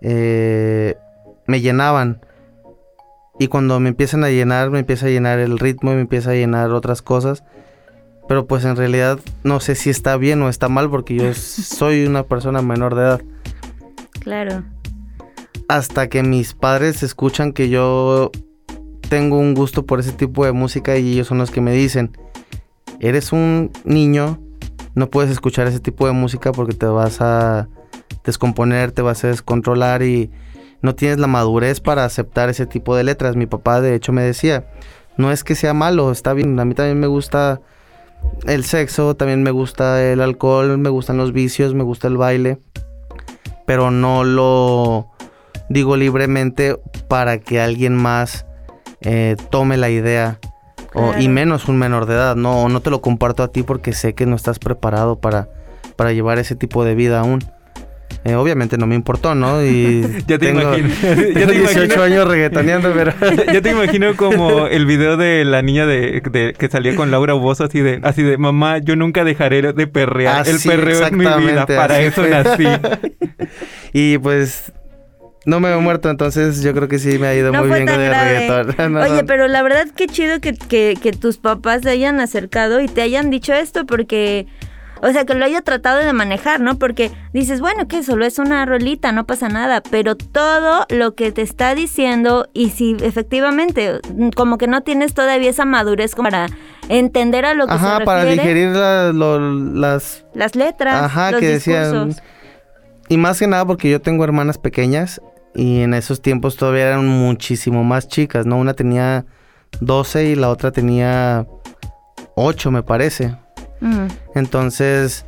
[0.00, 0.96] eh,
[1.46, 2.20] me llenaban.
[3.38, 6.30] Y cuando me empiezan a llenar, me empieza a llenar el ritmo y me empieza
[6.30, 7.42] a llenar otras cosas.
[8.28, 12.04] Pero pues en realidad no sé si está bien o está mal porque yo soy
[12.04, 13.22] una persona menor de edad.
[14.20, 14.64] Claro.
[15.68, 18.30] Hasta que mis padres escuchan que yo
[19.08, 22.16] tengo un gusto por ese tipo de música y ellos son los que me dicen,
[23.00, 24.38] eres un niño
[24.94, 27.68] no puedes escuchar ese tipo de música porque te vas a
[28.24, 30.30] descomponer, te vas a descontrolar y
[30.80, 33.36] no tienes la madurez para aceptar ese tipo de letras.
[33.36, 34.66] Mi papá de hecho me decía,
[35.16, 37.60] no es que sea malo, está bien, a mí también me gusta
[38.46, 42.58] el sexo, también me gusta el alcohol, me gustan los vicios, me gusta el baile,
[43.66, 45.08] pero no lo
[45.68, 46.78] digo libremente
[47.08, 48.46] para que alguien más
[49.00, 50.38] eh, tome la idea
[51.18, 54.14] y menos un menor de edad, no, no te lo comparto a ti porque sé
[54.14, 55.48] que no estás preparado para,
[55.96, 57.40] para llevar ese tipo de vida aún.
[58.24, 59.62] Eh, obviamente no me importó, ¿no?
[59.72, 60.88] Y ya te imagino.
[61.34, 63.12] ya te 18 años reggaetoneando, pero...
[63.52, 66.22] ya, te imagino como el video de la niña de,
[66.56, 70.46] que salía con Laura Bozo así de, así de, mamá, yo nunca dejaré de perrear.
[70.46, 72.66] el perreo es mi vida, para eso nací.
[73.92, 74.72] y pues
[75.44, 78.00] no me he muerto, entonces yo creo que sí me ha ido muy bien con
[78.00, 78.96] el reggaetón.
[78.96, 83.02] Oye, pero la verdad qué chido que, que, tus papás te hayan acercado y te
[83.02, 84.46] hayan dicho esto porque...
[85.04, 86.78] O sea, que lo haya tratado de manejar, ¿no?
[86.78, 91.32] Porque dices, bueno, que solo es una rolita, no pasa nada, pero todo lo que
[91.32, 93.98] te está diciendo y si efectivamente
[94.36, 96.46] como que no tienes todavía esa madurez como para
[96.88, 100.24] entender a lo que Ajá, se para digerir las...
[100.34, 102.14] Las letras, Ajá, que decían...
[103.08, 105.20] Y más que nada porque yo tengo hermanas pequeñas
[105.54, 108.56] y en esos tiempos todavía eran muchísimo más chicas, ¿no?
[108.56, 109.26] Una tenía
[109.80, 111.46] 12 y la otra tenía
[112.34, 113.36] 8, me parece.
[113.80, 114.06] Mm.
[114.34, 115.26] Entonces,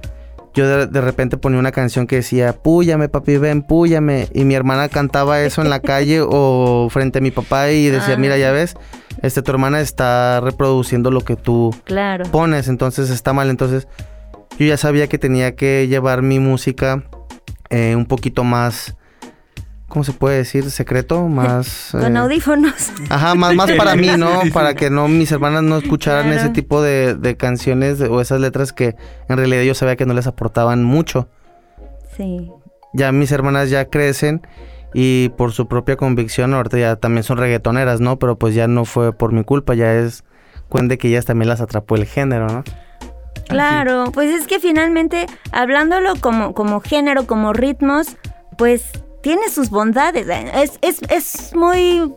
[0.55, 4.29] yo de, repente ponía una canción que decía, púyame, papi, ven, púyame.
[4.33, 8.17] Y mi hermana cantaba eso en la calle o frente a mi papá y decía,
[8.17, 8.53] mira, ya ah.
[8.53, 8.77] ves,
[9.23, 11.75] este, tu hermana está reproduciendo lo que tú
[12.31, 13.51] pones, entonces está mal.
[13.51, 13.89] Entonces,
[14.59, 17.03] yo ya sabía que tenía que llevar mi música
[17.71, 18.97] eh, un poquito más
[19.95, 20.73] ¿cómo se puede decir?
[20.73, 21.91] Secreto, más...
[21.93, 22.91] Con eh, audífonos.
[23.09, 24.43] Ajá, más, más para mí, ¿no?
[24.53, 26.41] Para que no mis hermanas no escucharan Claro.
[26.41, 28.97] ese tipo de, de canciones o esas letras que
[29.29, 31.29] en realidad yo sabía que no les aportaban mucho.
[32.17, 32.51] Sí.
[32.93, 34.45] Ya mis hermanas ya crecen
[34.95, 38.19] y por su propia convicción ahorita ya también son reggaetoneras, ¿no?
[38.19, 40.25] Pero pues ya no fue por mi culpa, ya es
[40.69, 42.65] cuenta de que ellas también las atrapó el género, ¿no?
[43.49, 48.17] Claro, pues es que finalmente, hablándolo como, como género, como ritmos,
[48.59, 48.91] pues
[49.25, 50.27] tiene sus bondades.
[50.55, 52.13] Es, es, es muy,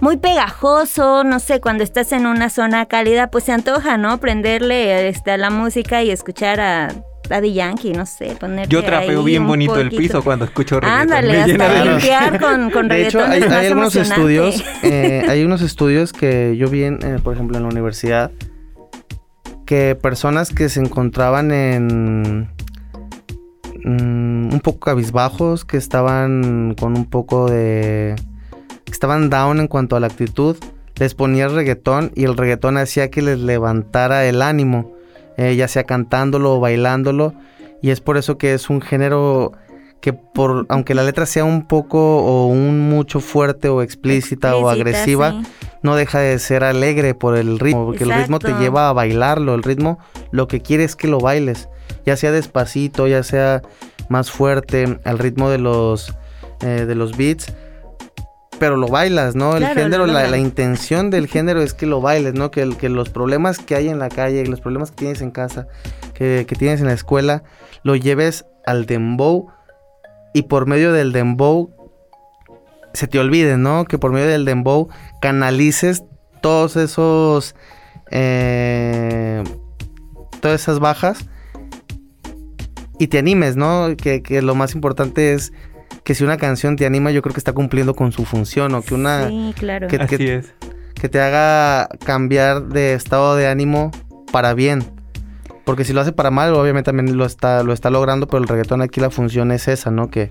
[0.00, 4.18] muy pegajoso, no sé, cuando estás en una zona cálida, pues se antoja, ¿no?
[4.20, 6.94] Prenderle este, a la música y escuchar a
[7.28, 11.00] Daddy Yankee, no sé, ponerle Yo trapeo ahí bien bonito el piso cuando escucho reggaetón.
[11.12, 13.96] Ándale, Me llena hasta de- limpiar con, con De hecho, hay, es más hay algunos
[13.96, 18.30] estudios, eh, hay unos estudios que yo vi, en, eh, por ejemplo, en la universidad,
[19.66, 22.48] que personas que se encontraban en
[23.88, 28.14] mm, un poco cabizbajos, que estaban con un poco de,
[28.84, 30.56] que estaban down en cuanto a la actitud,
[30.96, 34.92] les ponía el reggaetón y el reggaetón hacía que les levantara el ánimo,
[35.36, 37.34] eh, ya sea cantándolo o bailándolo,
[37.82, 39.52] y es por eso que es un género
[40.00, 44.68] que por aunque la letra sea un poco o un mucho fuerte o explícita, o
[44.68, 45.48] agresiva, sí.
[45.82, 49.54] no deja de ser alegre por el ritmo, porque el ritmo te lleva a bailarlo,
[49.54, 49.98] el ritmo
[50.30, 51.68] lo que quiere es que lo bailes,
[52.04, 53.62] ya sea despacito, ya sea
[54.08, 56.14] más fuerte, al ritmo de los
[56.60, 57.52] eh, de los beats,
[58.58, 59.52] pero lo bailas, ¿no?
[59.52, 62.50] El Claro, género, la, la intención del género es que lo bailes, ¿no?
[62.50, 65.68] Que, que los problemas que hay en la calle, los problemas que tienes en casa,
[66.14, 67.44] que, que tienes en la escuela,
[67.84, 69.48] lo lleves al dembow
[70.34, 71.70] y por medio del dembow
[72.92, 73.84] se te olvide, ¿no?
[73.84, 74.88] Que por medio del dembow
[75.20, 76.02] canalices
[76.40, 77.54] todos esos
[78.10, 79.44] eh,
[80.40, 81.26] todas esas bajas
[82.98, 83.88] y te animes, ¿no?
[83.96, 85.52] Que, que lo más importante es
[86.04, 88.82] que si una canción te anima, yo creo que está cumpliendo con su función o
[88.82, 89.88] que una Sí, claro.
[89.88, 90.54] que- Así es.
[90.94, 93.90] que te haga cambiar de estado de ánimo
[94.32, 94.84] para bien.
[95.64, 98.48] Porque si lo hace para mal, obviamente también lo está, lo está logrando, pero el
[98.48, 100.10] reggaetón aquí la función es esa, ¿no?
[100.10, 100.30] Que,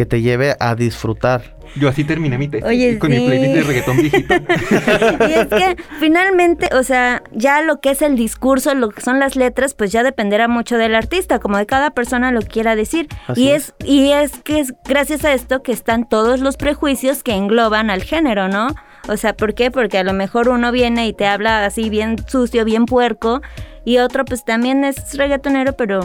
[0.00, 1.42] que te lleve a disfrutar.
[1.76, 3.26] Yo así terminé mi tesis Oye, con mi sí.
[3.26, 4.34] playlist de reggaetón viejito.
[5.28, 9.20] Y es que finalmente, o sea, ya lo que es el discurso, lo que son
[9.20, 13.08] las letras, pues ya dependerá mucho del artista, como de cada persona lo quiera decir.
[13.26, 13.74] Así y es.
[13.78, 13.86] es.
[13.86, 18.02] y es que es gracias a esto que están todos los prejuicios que engloban al
[18.02, 18.68] género, ¿no?
[19.06, 19.70] O sea, ¿por qué?
[19.70, 23.42] Porque a lo mejor uno viene y te habla así bien sucio, bien puerco,
[23.84, 26.00] y otro pues también es reggaetonero, pero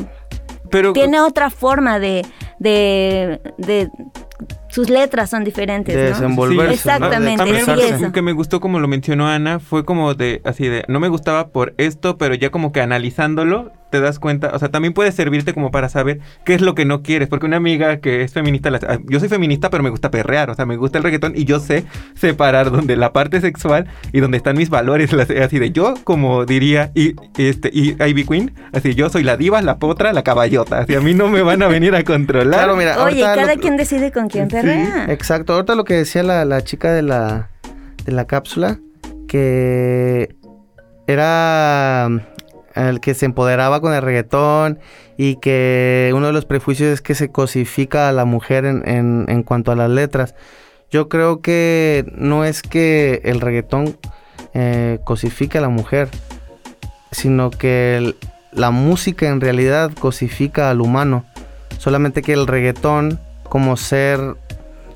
[0.93, 2.25] Tiene otra forma de
[4.75, 6.09] sus letras son diferentes, De ¿no?
[6.09, 6.65] desenvolverse.
[6.65, 6.71] ¿no?
[6.73, 8.11] Exactamente, También sí, eso.
[8.11, 11.47] que me gustó como lo mencionó Ana fue como de así de no me gustaba
[11.47, 15.53] por esto, pero ya como que analizándolo te das cuenta, o sea, también puede servirte
[15.53, 18.69] como para saber qué es lo que no quieres, porque una amiga que es feminista,
[18.69, 21.31] la- ah, yo soy feminista, pero me gusta perrear, o sea, me gusta el reggaetón
[21.37, 21.85] y yo sé
[22.15, 26.45] separar donde la parte sexual y donde están mis valores, las- así de yo como
[26.45, 30.79] diría y este y Ivy Queen, así yo soy la diva, la potra, la caballota,
[30.79, 32.59] así a mí no me van a venir a controlar.
[32.61, 35.11] Claro, mira, Oye, cada lo- quien decide con quién Sí.
[35.11, 37.49] Exacto, ahorita lo que decía la, la chica de la,
[38.05, 38.79] de la cápsula,
[39.27, 40.35] que
[41.07, 42.19] era mm,
[42.79, 44.79] el que se empoderaba con el reggaetón
[45.17, 49.25] y que uno de los prejuicios es que se cosifica a la mujer en, en-
[49.29, 50.35] en cuanto a las letras.
[50.91, 53.97] Yo creo que no es que el reggaetón
[54.53, 56.09] eh, cosifique a la mujer,
[57.11, 58.15] sino que el-
[58.51, 61.25] la música en realidad cosifica al humano.
[61.77, 64.35] Solamente que el reggaetón, como ser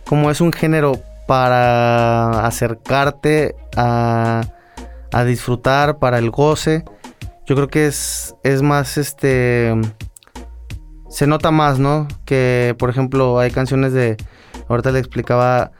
[0.09, 0.93] como es un género
[1.27, 4.41] para acercarte a,
[5.13, 6.83] a disfrutar, para el goce,
[7.45, 9.79] yo creo que es, es más este...
[11.09, 12.07] Se nota más, ¿no?
[12.25, 14.17] Que, por ejemplo, hay canciones de...
[14.67, 15.71] Ahorita le explicaba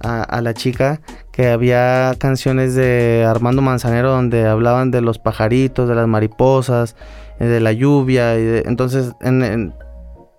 [0.00, 5.94] a, la chica que había canciones de Armando Manzanero donde hablaban de los pajaritos, de
[5.94, 6.96] las mariposas,
[7.38, 8.38] eh, de la lluvia.
[8.38, 9.74] Y entonces, en- en-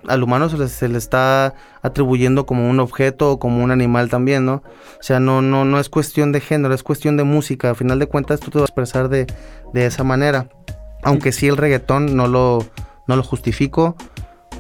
[0.07, 4.09] al humano se le, se le está atribuyendo como un objeto o como un animal
[4.09, 4.55] también, ¿no?
[4.55, 7.71] O sea, no, no, no es cuestión de género, es cuestión de música.
[7.71, 9.27] A final de cuentas, tú te vas a expresar de,
[9.73, 10.47] de esa manera.
[11.03, 12.65] Aunque sí el reggaetón no lo,
[13.07, 13.95] no lo justifico,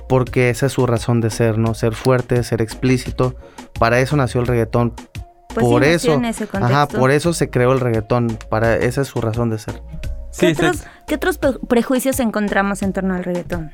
[0.07, 1.73] porque esa es su razón de ser, ¿no?
[1.73, 3.35] Ser fuerte, ser explícito.
[3.79, 4.93] Para eso nació el reggaetón.
[5.53, 8.37] Pues por eso, en ese ajá, por eso se creó el reggaetón.
[8.49, 9.81] Para esa es su razón de ser.
[10.37, 13.71] ¿Qué, otros, qué otros pre- prejuicios encontramos en torno al reggaetón?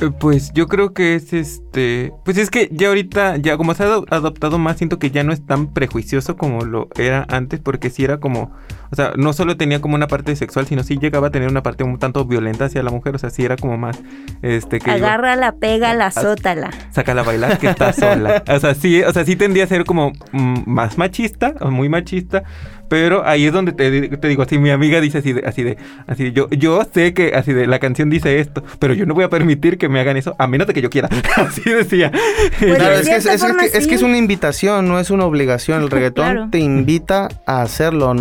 [0.00, 3.84] Eh, Pues yo creo que es este pues es que ya ahorita, ya como se
[3.84, 7.88] ha adoptado más, siento que ya no es tan prejuicioso como lo era antes, porque
[7.90, 8.52] sí era como,
[8.90, 11.62] o sea, no solo tenía como una parte sexual, sino sí llegaba a tener una
[11.62, 14.00] parte un tanto violenta hacia la mujer, o sea, sí era como más,
[14.42, 14.90] este, que...
[14.90, 16.70] Agárrala, pégala, azótala.
[16.90, 18.42] Sácala a bailar que está sola.
[18.48, 21.88] O sea, sí, o sea, sí tendía a ser como mm, más machista, o muy
[21.88, 22.44] machista,
[22.88, 23.90] pero ahí es donde te,
[24.28, 27.52] digo, así mi amiga dice así de, así de, así yo, yo sé que así
[27.52, 30.36] de la canción dice esto, pero yo no voy a permitir que me hagan eso,
[30.38, 31.08] a menos de que yo quiera.
[31.36, 32.10] así decía.
[32.10, 35.82] Pues es, que es, que, es, una invitación, no es una obligación.
[35.82, 38.14] El reggaetón te invita a hacerlo,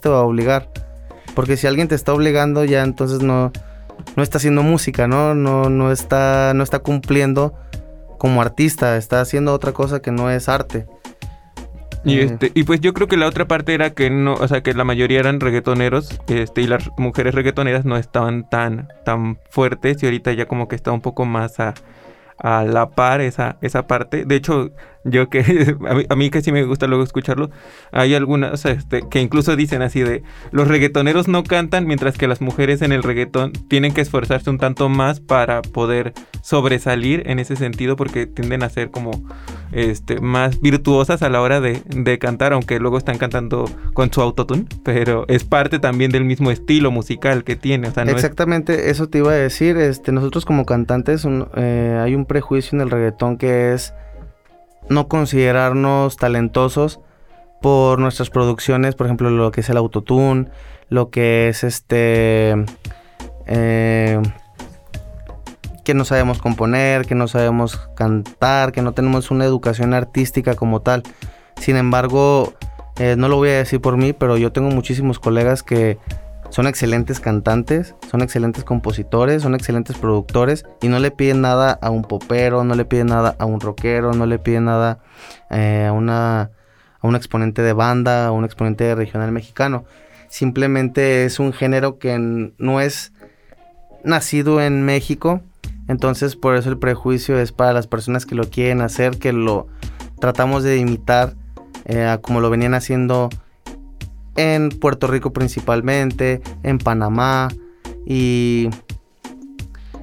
[0.00, 0.68] te va a obligar.
[1.34, 3.52] Porque si alguien te está obligando, ya entonces no,
[4.16, 5.34] no está haciendo música, ¿no?
[5.34, 7.54] No, no está, no está cumpliendo
[8.18, 10.86] como artista, está haciendo otra cosa que no es arte.
[12.04, 14.60] Y, este, y pues yo creo que la otra parte era que no, o sea,
[14.62, 20.02] que la mayoría eran reggaetoneros, este, y las mujeres reggaetoneras no estaban tan, tan fuertes,
[20.02, 21.74] y ahorita ya como que está un poco más a,
[22.38, 24.24] a la par esa, esa parte.
[24.24, 24.70] De hecho,
[25.04, 25.76] yo que
[26.08, 27.50] a mí, que sí me gusta luego escucharlo,
[27.90, 32.40] hay algunas este, que incluso dicen así de los reggaetoneros no cantan mientras que las
[32.40, 36.12] mujeres en el reggaetón tienen que esforzarse un tanto más para poder
[36.42, 39.10] sobresalir en ese sentido porque tienden a ser como
[39.72, 44.66] este, más virtuosas a la hora de, cantar, aunque luego están cantando con su autotune,
[44.84, 47.88] pero es parte también del mismo estilo musical que tiene.
[47.88, 52.82] Exactamente, eso te iba a decir, este, nosotros como cantantes eh, hay un prejuicio en
[52.82, 53.94] el reggaetón que es
[54.88, 57.00] no considerarnos talentosos
[57.60, 60.48] por nuestras producciones, por ejemplo, lo que es el autotune,
[60.88, 62.64] lo que es este...
[63.46, 64.20] Eh,
[65.84, 70.80] que no sabemos componer, que no sabemos cantar, que no tenemos una educación artística como
[70.80, 71.02] tal.
[71.56, 72.52] Sin embargo,
[72.98, 75.98] eh, no lo voy a decir por mí, pero yo tengo muchísimos colegas que
[76.52, 81.88] son excelentes cantantes, son excelentes compositores, son excelentes productores y no le piden nada a
[81.88, 84.98] un popero, no le piden nada a un rockero, no le piden nada
[85.48, 89.86] eh, a, una, a un exponente de banda, a un exponente regional mexicano.
[90.28, 93.14] Simplemente es un género que no es
[94.04, 95.40] nacido en México,
[95.88, 99.68] entonces por eso el prejuicio es para las personas que lo quieren hacer, que lo
[100.20, 101.32] tratamos de imitar
[101.86, 103.30] eh, como lo venían haciendo
[104.36, 107.48] en Puerto Rico principalmente, en Panamá
[108.06, 108.68] y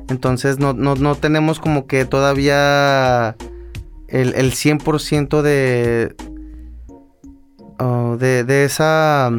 [0.10, 3.36] entonces no, tenemos como que todavía
[4.08, 6.16] el, el 100% de,
[7.80, 9.32] oh, de, de, esa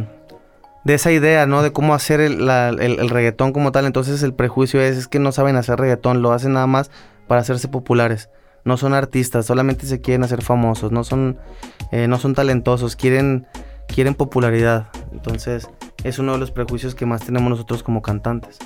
[0.85, 1.62] de esa idea, ¿no?
[1.62, 3.87] De cómo hacer el, el, reggaetón como tal.
[3.87, 6.90] Entonces el prejuicio es, es que no saben hacer reggaetón, lo hacen nada más
[7.26, 8.31] para hacerse populares.
[8.64, 11.38] No son artistas, solamente se quieren hacer famosos, no son,
[11.92, 13.46] eh, no son talentosos, quieren
[13.90, 14.88] quieren popularidad.
[15.12, 15.68] Entonces
[16.05, 18.59] es uno de los prejuicios que más tenemos nosotros como cantantes.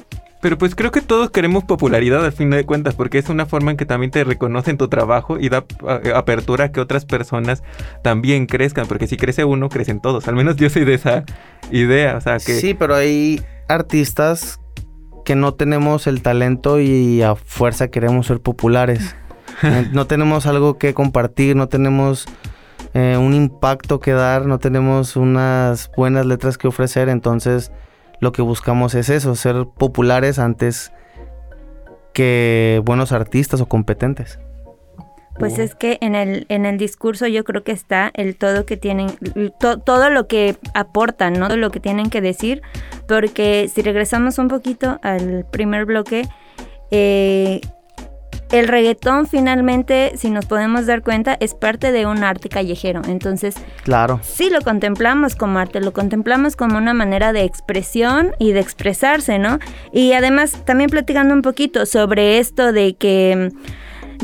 [0.45, 3.71] Pero pues creo que todos queremos popularidad al fin de cuentas, porque es una forma
[3.71, 5.65] en que también te reconocen tu trabajo y da
[6.05, 7.63] eh, apertura a que otras personas
[8.03, 10.29] también crezcan, porque si crece uno, crecen todos.
[10.29, 11.25] Al menos yo soy de esa
[11.71, 12.61] idea, o sea que...
[12.61, 14.61] Sí, pero hay artistas
[15.25, 19.17] que no tenemos el talento y a fuerza queremos ser populares.
[19.93, 22.27] no tenemos algo que compartir, no tenemos
[22.95, 27.73] eh, un impacto que dar, no tenemos unas buenas letras que ofrecer, entonces
[28.21, 30.93] lo que buscamos es eso, ser populares antes
[32.13, 34.39] que buenos artistas o competentes.
[35.39, 38.77] Pues es que en el, en el discurso yo creo que está el todo que
[38.77, 39.09] tienen,
[39.59, 41.49] todo lo que aportan, ¿no?
[41.49, 42.63] Todo lo que tienen que decir,
[43.09, 46.29] porque si regresamos un poquito al primer bloque,
[46.93, 47.61] eh,
[48.51, 53.03] el reggaetón finalmente, si nos podemos dar cuenta, es parte de un arte callejero.
[53.07, 54.21] Entonces, claro.
[54.23, 59.39] Sí lo contemplamos como arte, lo contemplamos como una manera de expresión y de expresarse,
[59.39, 59.59] ¿no?
[59.93, 63.51] Y además, también platicando un poquito sobre esto de que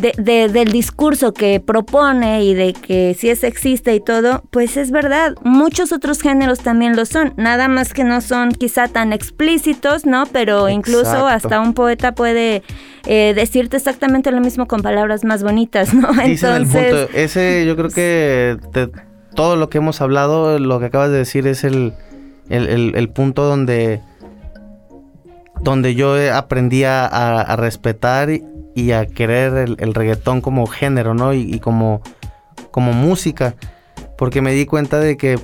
[0.01, 4.91] de, del discurso que propone y de que si es sexista y todo, pues es
[4.91, 5.35] verdad.
[5.43, 7.35] Muchos otros géneros también lo son.
[7.37, 10.25] Nada más que no son quizá tan explícitos, ¿no?
[10.33, 12.63] Pero incluso hasta un poeta puede
[13.07, 16.11] eh, decirte exactamente lo mismo con palabras más bonitas, ¿no?
[16.21, 17.09] Entonces.
[17.15, 18.57] Ese, yo creo que
[19.35, 21.95] todo lo que hemos hablado, lo que acabas de decir es el,
[22.49, 24.01] el, punto donde
[25.61, 28.43] donde yo aprendí a, a respetar y
[28.93, 31.33] a querer el, reggaetón como género, ¿no?
[31.33, 32.03] Y, como,
[32.71, 33.55] como música.
[34.17, 35.39] Porque me di cuenta de que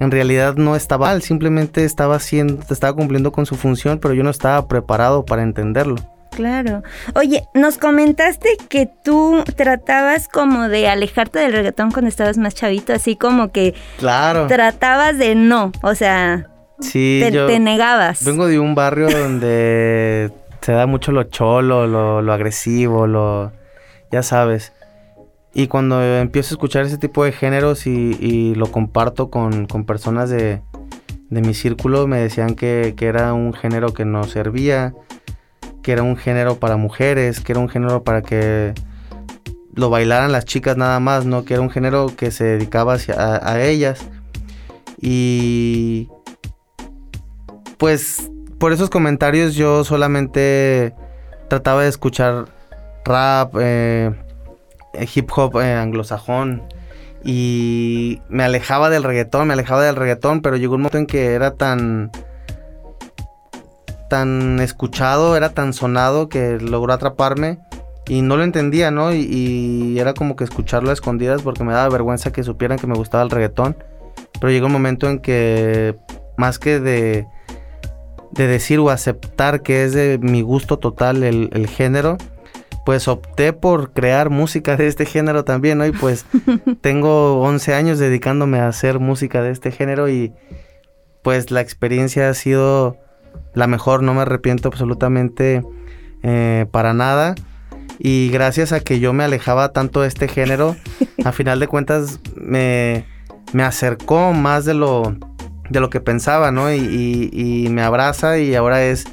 [0.00, 4.22] en realidad no estaba mal, simplemente estaba haciendo, estaba cumpliendo con su función, pero yo
[4.22, 5.96] no estaba preparado para entenderlo.
[6.30, 6.84] Claro.
[7.16, 12.92] Oye, nos comentaste que tú tratabas como de alejarte del reggaetón cuando estabas más chavito,
[12.92, 14.46] así como que claro.
[14.46, 16.48] tratabas de no, o sea,
[16.80, 18.24] sí, te, te negabas.
[18.24, 20.30] Vengo de un barrio donde
[20.68, 23.52] se da mucho lo cholo, lo, agresivo, lo...
[24.12, 24.74] ya sabes.
[25.54, 30.60] Y cuando empiezo a escuchar ese tipo de géneros y, lo comparto con, personas de,
[31.30, 34.92] mi círculo, me decían que, era un género que no servía,
[35.82, 38.74] que era un género para mujeres, que era un género para que
[39.72, 41.46] lo bailaran las chicas nada más, ¿no?
[41.46, 44.06] Que era un género que se dedicaba a, a ellas.
[45.00, 46.10] Y
[47.78, 50.94] pues por esos comentarios yo solamente
[51.48, 52.46] trataba de escuchar
[53.04, 54.12] rap, eh,
[55.14, 56.62] hip hop eh, anglosajón
[57.24, 61.32] y me alejaba del reggaetón, me alejaba del reggaetón, pero llegó un momento en que
[61.32, 62.10] era tan
[64.10, 67.58] tan escuchado, era tan sonado que logró atraparme
[68.06, 69.12] y no lo entendía, ¿no?
[69.12, 72.86] Y, y, era como que escucharlo a escondidas porque me daba vergüenza que supieran que
[72.86, 73.76] me gustaba el reggaetón.
[74.40, 75.94] Pero llegó un momento en que
[76.38, 77.26] más que de
[78.32, 82.18] de decir o aceptar que es de mi gusto total el, género,
[82.84, 85.86] pues opté por crear música de este género también, ¿no?
[85.86, 86.26] Y pues
[86.80, 90.32] tengo 11 años dedicándome a hacer música de este género y
[91.22, 92.96] pues la experiencia ha sido
[93.54, 95.62] la mejor, no me arrepiento absolutamente
[96.22, 97.34] eh, para nada.
[97.98, 100.76] Y gracias a que yo me alejaba tanto de este género,
[101.24, 103.04] a final de cuentas me,
[103.52, 105.16] me acercó más de lo
[105.68, 106.72] de lo que pensaba, ¿no?
[106.72, 109.04] Y, me abraza y ahora es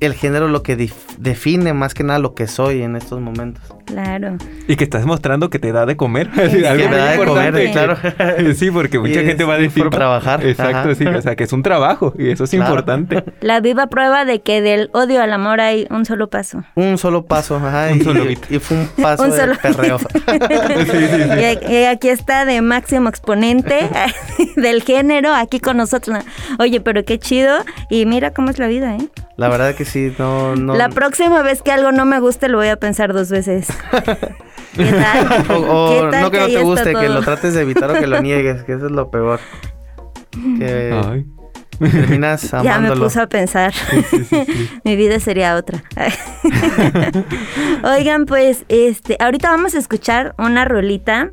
[0.00, 3.62] el género lo que define más que nada lo que soy en estos momentos.
[3.92, 4.38] Claro.
[4.68, 6.30] Y que estás mostrando que te da de comer.
[6.52, 7.96] Sí, que me da de comer, claro.
[8.54, 9.84] sí, porque mucha gente va a decir...
[9.84, 10.44] Por trabajar.
[10.44, 11.06] Exacto, sí.
[11.06, 13.24] O sea, que es un trabajo y eso es importante.
[13.40, 16.64] La viva prueba de que del odio al amor hay un solo paso.
[16.74, 17.88] Un solo paso, ajá.
[17.92, 19.98] un solo y, y, fue un paso un solo perreo.
[19.98, 20.06] sí,
[20.90, 21.72] sí, sí.
[21.72, 23.88] Y, aquí está de máximo exponente
[24.56, 26.18] del género aquí con nosotros.
[26.58, 27.58] Oye, pero qué chido.
[27.88, 29.08] Y mira cómo es la vida, ¿eh?
[29.36, 30.74] La verdad que sí, no, no...
[30.74, 33.68] La próxima vez que algo no me guste lo voy a pensar dos veces.
[34.76, 35.46] ¿Qué tal?
[35.50, 38.64] O, no que, no te guste, que lo trates de evitar o que lo niegues,
[38.64, 39.40] que eso es lo peor.
[40.58, 41.24] Que
[41.90, 42.64] terminas amándolo.
[42.88, 43.72] Ya me puso a pensar.
[44.84, 45.82] Mi vida sería otra.
[47.84, 51.32] Oigan, pues, este, ahorita vamos a escuchar una rolita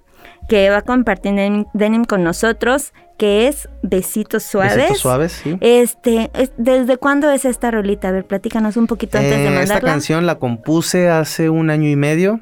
[0.49, 4.75] que va a compartir Denim con nosotros que es Besitos Suaves.
[4.75, 5.57] Besitos Suaves, sí.
[5.59, 8.07] Este, ¿desde cuándo es esta rolita?
[8.07, 9.75] A ver, platícanos un poquito antes de eh, mandarla.
[9.75, 12.39] Esta canción la compuse hace un año y medio.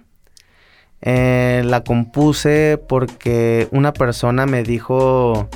[1.01, 5.49] Eh, la compuse porque una persona me dijo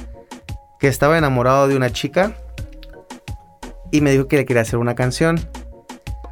[0.79, 2.35] que estaba enamorado de una chica
[3.91, 5.39] y me dijo que le quería hacer una canción.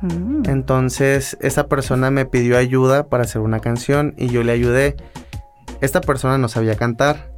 [0.01, 0.49] Mm.
[0.49, 4.95] Entonces esa persona me pidió ayuda para hacer una canción y yo le ayudé.
[5.81, 7.31] Esta persona no sabía cantar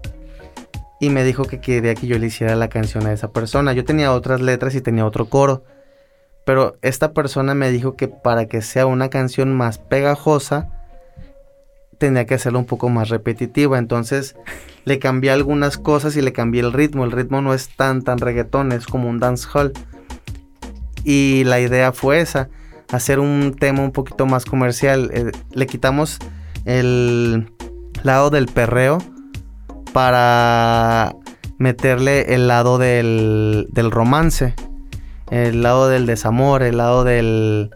[1.00, 3.74] y me dijo que quería que yo le hiciera la canción a esa persona.
[3.74, 5.64] Yo tenía otras letras y tenía otro coro,
[6.46, 10.70] pero esta persona me dijo que para que sea una canción más pegajosa,
[11.98, 13.78] tenía que hacerlo un poco más repetitiva.
[13.78, 14.36] Entonces
[14.86, 17.04] le cambié algunas cosas y le cambié el ritmo.
[17.04, 19.74] El ritmo no es tan tan reggaetón, es como un dancehall.
[21.04, 22.50] Y la idea fue esa,
[22.92, 25.10] hacer un tema un poquito más comercial.
[25.14, 26.20] Eh, le quitamos
[26.66, 27.52] el
[28.04, 29.00] lado del perreo
[29.94, 31.16] para
[31.58, 34.56] meterle el lado del, romance,
[35.30, 37.72] el lado del desamor, el lado del,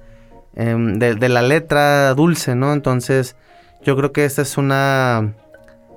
[0.56, 2.74] em, de, la letra dulce, ¿no?
[2.74, 3.36] Entonces,
[3.84, 5.36] yo creo que esta es una...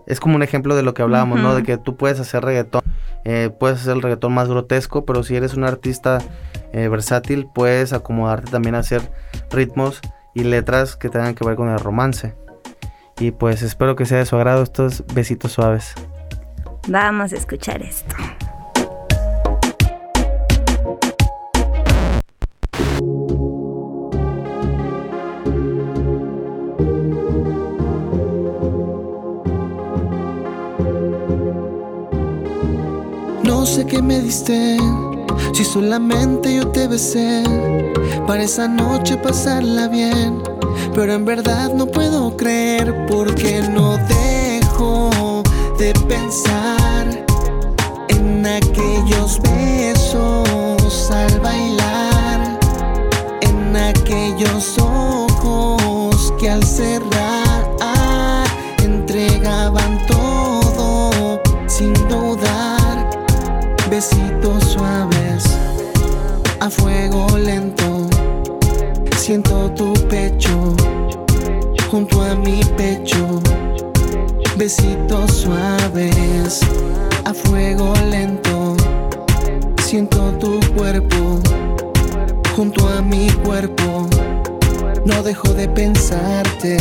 [0.06, 1.54] Es como un ejemplo de lo que hablábamos, ¿no?
[1.54, 2.82] De que tú puedes hacer reggaetón,
[3.24, 6.18] eh, puedes hacer el reggaetón más grotesco, pero si eres un artista
[6.72, 9.02] eh, versátil, puedes acomodarte también a hacer
[9.50, 10.00] ritmos
[10.34, 12.34] y letras que tengan que ver con el romance.
[13.20, 15.94] Y pues espero que sea de su agrado estos besitos suaves.
[16.86, 18.14] Vamos a escuchar esto.
[33.42, 34.78] No sé qué me diste,
[35.52, 37.42] si solamente yo te besé,
[38.26, 40.42] para esa noche pasarla bien.
[40.94, 45.42] Pero en verdad no puedo creer porque no dejo
[45.78, 47.24] de pensar
[48.08, 52.58] en aquellos besos al bailar,
[53.42, 57.38] en aquellos ojos que al cerrar
[59.08, 63.08] entregaban todo sin dudar,
[63.88, 65.44] besitos suaves
[66.60, 67.77] a fuego lento
[69.28, 70.74] Siento tu pecho
[71.90, 73.42] junto a mi pecho.
[74.56, 76.60] Besitos suaves
[77.26, 78.74] a fuego lento.
[79.84, 81.42] Siento tu cuerpo
[82.56, 84.08] junto a mi cuerpo.
[85.04, 86.78] no dejo de pensarte.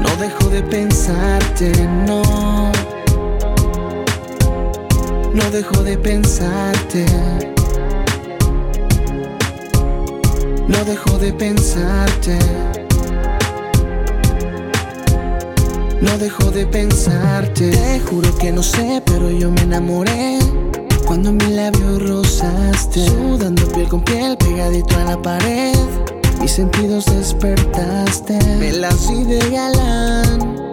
[0.00, 1.70] No dejo de pensarte,
[2.08, 2.72] no.
[5.32, 7.06] No dejo de pensarte.
[10.70, 12.38] No dejo de pensarte.
[16.00, 17.70] No dejo de pensarte.
[17.72, 20.38] Te juro que no sé, pero yo me enamoré.
[21.06, 25.74] Cuando mi labio rozaste, sudando piel con piel pegadito a la pared.
[26.40, 30.70] Mis sentidos despertaste, me y de galán.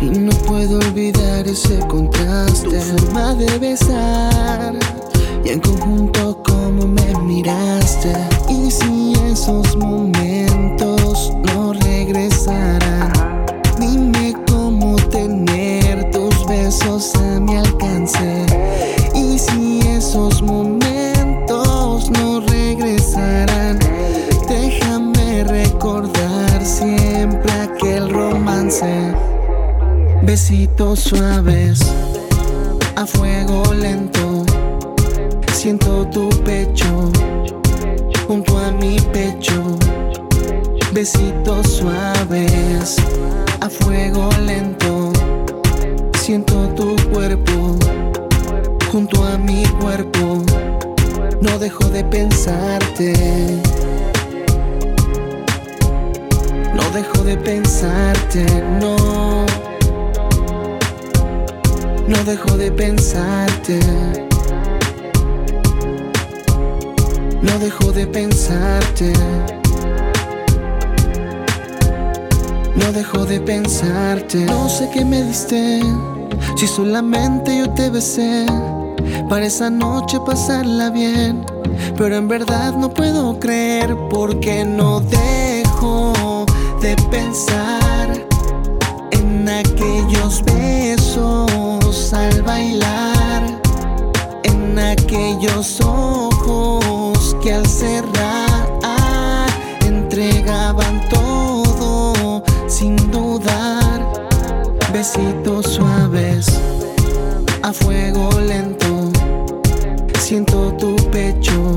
[0.00, 2.68] Y no puedo olvidar ese contraste.
[2.68, 4.74] Tu forma de besar
[5.44, 8.12] y en conjunto como me miraste.
[8.64, 13.12] Y si esos momentos no regresarán,
[13.78, 18.46] dime cómo tener tus besos a mi alcance.
[19.14, 23.78] Y si esos momentos no regresarán,
[24.48, 29.12] déjame recordar siempre aquel romance.
[30.22, 31.80] Besitos suaves
[32.96, 34.46] a fuego lento.
[35.52, 37.10] Siento tu pecho
[38.26, 39.78] junto a mi pecho.
[40.92, 42.96] Besitos suaves
[43.60, 45.12] a fuego lento.
[46.20, 47.78] Siento tu cuerpo
[48.90, 50.42] junto a mi cuerpo.
[51.40, 53.12] No dejo de pensarte.
[56.74, 58.44] No dejo de pensarte,
[58.80, 58.96] no.
[62.06, 63.80] No dejo de pensarte.
[67.42, 69.12] No dejo de pensarte.
[72.76, 74.44] No dejo de pensarte.
[74.46, 75.80] No sé qué me diste.
[76.56, 78.46] Si solamente yo te besé.
[79.28, 81.44] Para esa noche pasarla bien.
[81.96, 86.46] Pero en verdad no puedo creer porque no dejo
[86.80, 88.26] de pensar
[89.10, 93.42] en aquellos besos al bailar,
[94.44, 96.93] en aquellos ojos
[97.44, 99.46] que al cerrar
[99.86, 104.00] entregaban todo sin dudar,
[104.94, 106.46] besitos suaves
[107.62, 109.12] a fuego lento,
[110.18, 111.76] siento tu pecho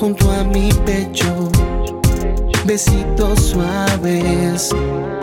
[0.00, 1.48] junto a mi pecho.
[2.64, 4.74] Besitos suaves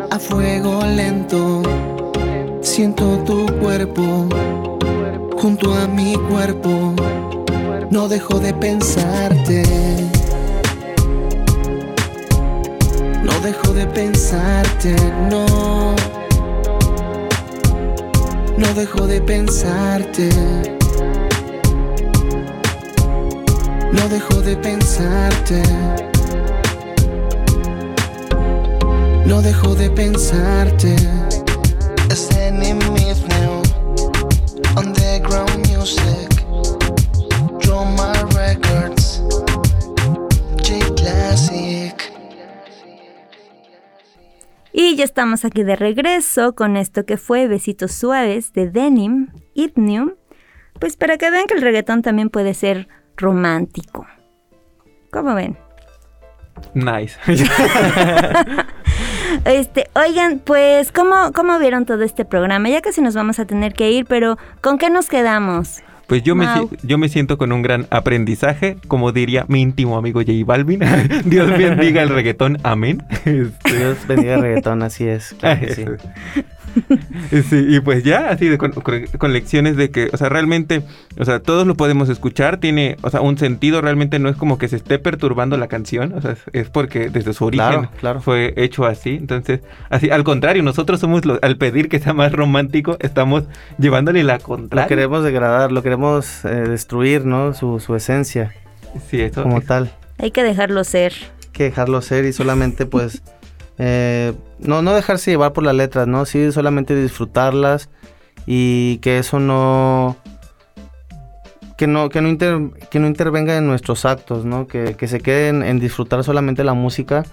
[0.09, 1.63] a fuego lento.
[2.61, 4.30] Siento tu cuerpo
[5.36, 6.95] junto a mi cuerpo.
[7.89, 9.63] No dejo de pensarte.
[13.23, 14.95] No dejo de pensarte,
[15.29, 15.95] no.
[18.57, 20.29] No dejo de pensarte.
[23.93, 25.63] No dejo de pensarte.
[29.25, 30.95] No dejo de pensarte.
[45.08, 50.16] Estamos aquí de regreso con esto que fue Besitos Suaves de Denim, Hypnium.
[50.82, 54.05] Pues para que vean que el reggaetón también puede ser romántico.
[55.10, 55.58] ¿Cómo ven?
[56.74, 57.18] Nice.
[59.45, 62.70] Este, oigan, pues, ¿cómo, ¿cómo vieron todo este programa?
[62.70, 65.84] Ya casi nos vamos a tener que ir, pero ¿con qué nos quedamos?
[66.08, 66.47] Pues yo me,
[66.84, 70.80] yo me siento con un gran aprendizaje, como diría mi íntimo amigo J Balvin.
[71.26, 73.03] Dios bendiga el reggaetón, amén.
[73.26, 75.36] Este, Dios bendiga el reggaetón, así es.
[75.38, 75.86] claro que sí.
[77.49, 80.82] Sí, y pues ya, así de con, con- con lecciones de que, o sea, realmente,
[81.19, 84.57] o sea, todos lo podemos escuchar, tiene, o sea, un sentido, realmente no es como
[84.57, 87.89] que se esté perturbando la canción, o sea, es, es porque desde su origen Claro,
[87.99, 88.21] claro.
[88.21, 92.32] fue hecho así, entonces, así, al contrario, nosotros somos, los, al pedir que sea más
[92.32, 93.43] romántico, estamos
[93.78, 94.88] llevándole la Lo contraria.
[94.88, 97.53] queremos degradar, lo queremos eh, destruir, ¿no?
[97.53, 98.53] Su, su esencia
[99.09, 99.43] Sí, eso.
[99.43, 99.91] como tal.
[100.17, 101.13] Hay que dejarlo ser.
[101.51, 103.21] que dejarlo ser y solamente pues
[103.78, 106.25] eh, no, no dejarse llevar por las letras, ¿no?
[106.25, 107.89] Sí, solamente disfrutarlas
[108.45, 110.15] y que eso no
[111.78, 114.65] que no, que no, inter- que no intervenga en nuestros actos, ¿no?
[114.67, 117.23] Que, que se queden en disfrutar solamente la música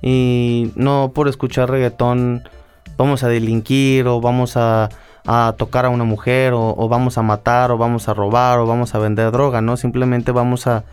[0.00, 2.48] y no por escuchar reggaetón
[2.96, 4.88] vamos a delinquir o vamos a,
[5.26, 8.66] a tocar a una mujer o, o vamos a matar o vamos a robar o
[8.66, 9.76] vamos a vender droga, ¿no?
[9.76, 10.84] Simplemente vamos a,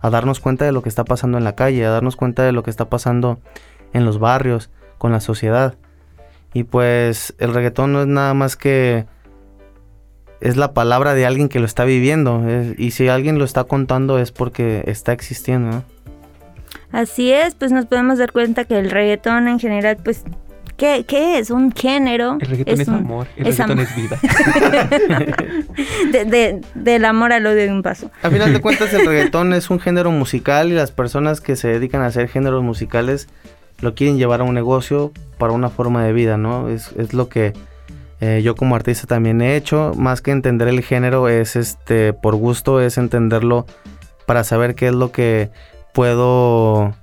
[0.00, 2.52] a darnos cuenta de lo que está pasando en la calle, a darnos cuenta de
[2.52, 3.38] lo que está pasando
[3.94, 4.68] en los barrios,
[4.98, 5.74] con la sociedad.
[6.52, 9.06] Y pues el reggaetón no es nada más que
[10.40, 12.46] es la palabra de alguien que lo está viviendo.
[12.48, 15.70] es- y si alguien lo está contando es porque está existiendo.
[15.70, 15.84] ¿no?
[16.92, 20.24] Así es, pues nos podemos dar cuenta que el reggaetón en general, pues
[20.76, 21.50] ¿Qué, ¿Qué, es?
[21.50, 22.36] ¿Un género?
[22.40, 24.18] El reggaetón es, amor, el reggaetón es vida.
[26.12, 28.10] de, del amor al odio de un paso.
[28.22, 31.68] A final de cuentas el reggaetón es un género musical y las personas que se
[31.68, 33.28] dedican a hacer géneros musicales
[33.80, 36.68] lo quieren llevar a un negocio para una forma de vida, ¿no?
[36.68, 37.52] Es, es lo que
[38.20, 39.92] eh, yo como artista también he hecho.
[39.96, 43.66] Más que entender el género es este por gusto, es entenderlo
[44.26, 45.50] para saber qué es lo que
[45.92, 46.94] puedo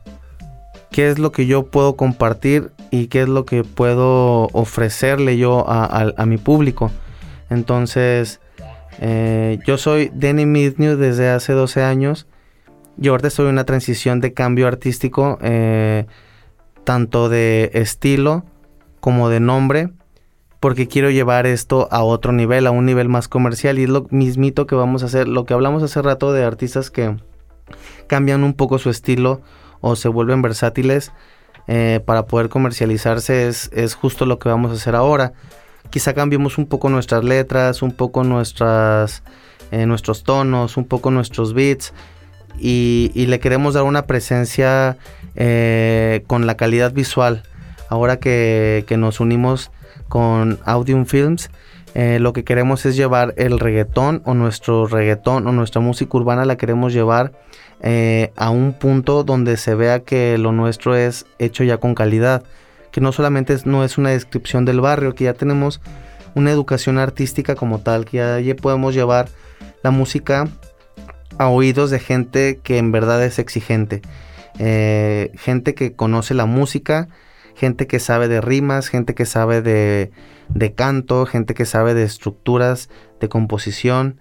[0.91, 5.65] qué es lo que yo puedo compartir y qué es lo que puedo ofrecerle yo
[5.67, 6.91] a, mi público.
[7.49, 8.41] Entonces,
[8.99, 12.28] eh, yo soy Danny Midnew desde hace 12 años.
[12.97, 16.05] Yo ahorita estoy en una transición de cambio artístico, eh,
[16.92, 18.44] tanto de estilo
[19.00, 19.94] como de nombre,
[20.60, 23.80] porque quiero llevar esto a otro nivel, a un nivel más comercial.
[23.80, 26.92] Y es lo mismito que vamos a hacer, lo que hablamos hace rato de artistas
[26.92, 27.16] que
[28.08, 29.39] cambian un poco su estilo
[29.80, 31.14] o se vuelven versátiles
[31.70, 35.32] eh, para poder comercializarse es, es, justo lo que vamos a hacer ahora.
[35.92, 39.24] Quizá cambiemos un poco nuestras letras, un poco nuestras,
[39.72, 41.94] eh, nuestros tonos, un poco nuestros beats
[42.60, 44.97] y, le queremos dar una presencia
[45.36, 47.43] eh, con la calidad visual.
[47.89, 49.72] Ahora que, que nos unimos
[50.08, 51.49] con Audium Films,
[51.93, 56.56] lo que queremos es llevar el reggaetón o nuestro reggaetón o nuestra música urbana la
[56.56, 57.34] queremos llevar
[57.84, 62.43] eh, a un punto donde se vea que lo nuestro es hecho ya con calidad,
[62.91, 65.82] que no solamente no es una descripción del barrio, que ya tenemos
[66.36, 69.30] una educación artística como tal, que ya, podemos llevar
[69.82, 70.47] la música
[71.38, 74.02] a oídos de gente que en verdad es exigente,
[74.60, 77.08] eh, gente que conoce la música,
[77.56, 80.12] gente que sabe de rimas, gente que sabe de,
[80.76, 84.20] canto, gente que sabe de estructuras, de composición,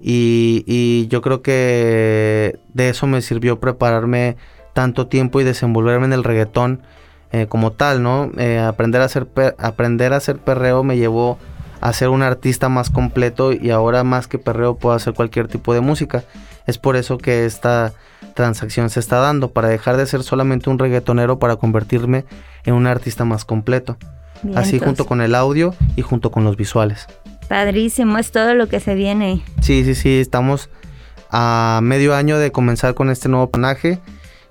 [0.00, 4.36] y, yo creo que de eso me sirvió prepararme
[4.72, 6.82] tanto tiempo y desenvolverme en el reggaetón
[7.30, 8.32] eh, como tal, ¿no?
[8.36, 9.28] Eh, aprender, a hacer
[9.58, 11.38] aprender a hacer perreo me llevó
[11.82, 15.74] a ser un artista más completo y ahora más que perreo puedo hacer cualquier tipo
[15.74, 16.22] de música.
[16.64, 17.92] Es por eso que esta
[18.34, 22.24] transacción se está dando, para dejar de ser solamente un reggaetonero para convertirme
[22.64, 23.96] en un artista más completo.
[24.54, 27.08] Así junto con el audio y junto con los visuales.
[27.48, 29.42] Padrísimo, es todo lo que se viene.
[29.60, 30.70] Sí, sí, sí, estamos
[31.30, 33.98] a medio año de comenzar con este nuevo personaje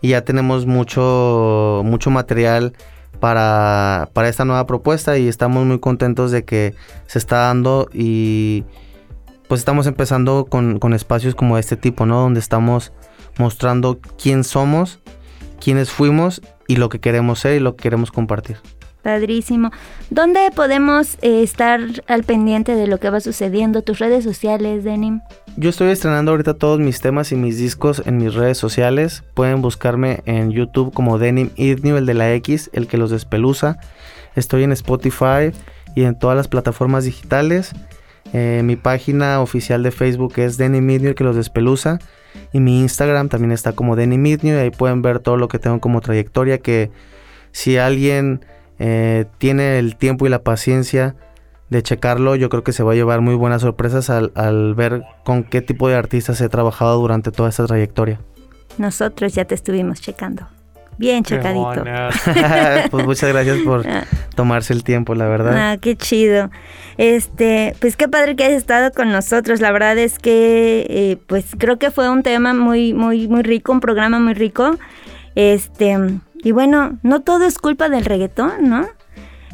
[0.02, 2.74] y ya tenemos mucho, mucho material
[3.22, 6.74] para, para esta nueva propuesta y estamos muy contentos de que
[7.08, 8.66] se está dando y
[9.48, 12.20] pues estamos empezando con, con espacios como este tipo, ¿no?
[12.20, 12.92] Donde estamos
[13.38, 15.00] mostrando quién somos,
[15.64, 18.58] quiénes fuimos y lo que queremos ser y lo que queremos compartir.
[19.02, 19.72] Padrísimo.
[20.12, 23.82] ¿Dónde podemos eh, estar al pendiente de lo que va sucediendo?
[23.82, 25.22] ¿Tus redes sociales, Denim?
[25.58, 29.24] Yo estoy estrenando ahorita todos mis temas y mis discos en mis redes sociales.
[29.34, 33.80] Pueden buscarme en YouTube como Denim Idnew, el de la X, el que los despeluza.
[34.36, 35.52] Estoy en Spotify
[35.96, 37.74] y en todas las plataformas digitales.
[38.34, 42.00] Eh, mi página oficial de Facebook es Denim Idnew, el que los despeluza.
[42.54, 44.56] Y mi Instagram también está como Denim Idnew.
[44.56, 46.60] Y ahí pueden ver todo lo que tengo como trayectoria.
[46.60, 46.92] Que
[47.52, 48.46] si alguien
[48.84, 51.16] eh, tiene el tiempo y la paciencia
[51.70, 55.44] de checarlo, yo creo que se va a llevar muy buenas sorpresas al, ver con
[55.44, 58.20] qué tipo de artistas he trabajado durante toda esta trayectoria.
[58.80, 60.48] Nosotros ya te estuvimos checando.
[60.98, 61.84] Bien checadito.
[62.90, 64.04] pues muchas gracias por ah.
[64.36, 65.54] tomarse el tiempo, la verdad.
[65.56, 66.50] Ah, qué chido.
[66.98, 69.62] Este, pues qué padre que hayas estado con nosotros.
[69.62, 73.72] La verdad es que, eh, pues creo que fue un tema muy, muy, muy rico,
[73.72, 74.76] un programa muy rico.
[75.36, 75.98] Este,
[76.44, 78.88] y bueno, no todo es culpa del reggaetón, ¿no?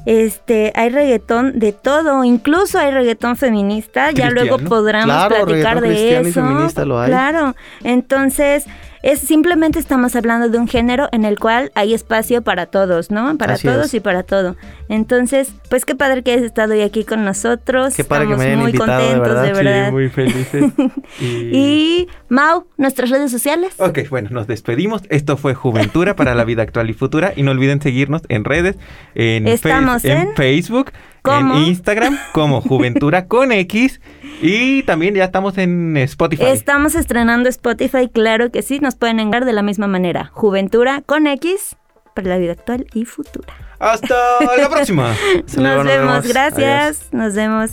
[0.05, 6.85] Este, hay reggaetón de todo, incluso hay reggaetón feminista, ya luego podremos platicar de eso.
[6.85, 7.09] lo hay.
[7.09, 8.65] Claro, entonces
[9.07, 13.37] es simplemente estamos hablando de un género en el cual hay espacio para todos, ¿no?
[13.37, 14.57] Para todos y para todo.
[14.89, 17.95] Entonces, pues qué padre que hayas estado hoy aquí con nosotros.
[17.95, 19.91] Qué padre Estamos que me muy contentos, de verdad.
[19.93, 20.73] muy felices.
[21.21, 22.09] y...
[22.29, 23.73] Mau, nuestras redes sociales.
[23.77, 25.03] Ok, bueno, nos despedimos.
[25.09, 28.75] Esto fue Juventura para la vida actual y futura y no olviden seguirnos en redes,
[29.15, 30.91] en, Estamos en Facebook,
[31.31, 33.99] en Instagram como Juventura con X
[34.41, 36.45] y también ya estamos en Spotify.
[36.45, 40.29] Estamos estrenando Spotify, claro que sí, nos pueden engar de la misma manera.
[40.33, 41.75] Juventura con X
[42.13, 43.53] para la vida actual y futura.
[43.79, 44.15] Hasta
[44.57, 45.15] la próxima.
[45.57, 47.09] nos, vemos, gracias.
[47.11, 47.71] Nos vemos.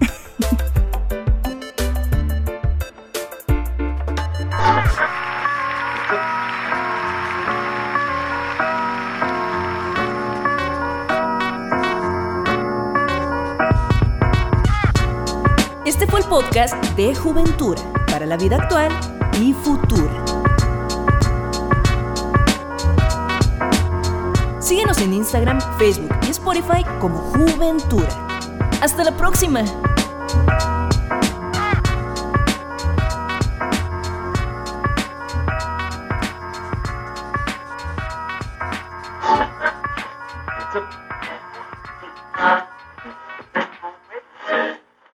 [15.88, 18.92] Este fue el podcast de Juventura para la vida actual
[19.40, 20.22] y futura.
[24.60, 28.06] Síguenos en Instagram, Facebook y Spotify como Juventura.
[28.82, 29.64] Hasta la próxima.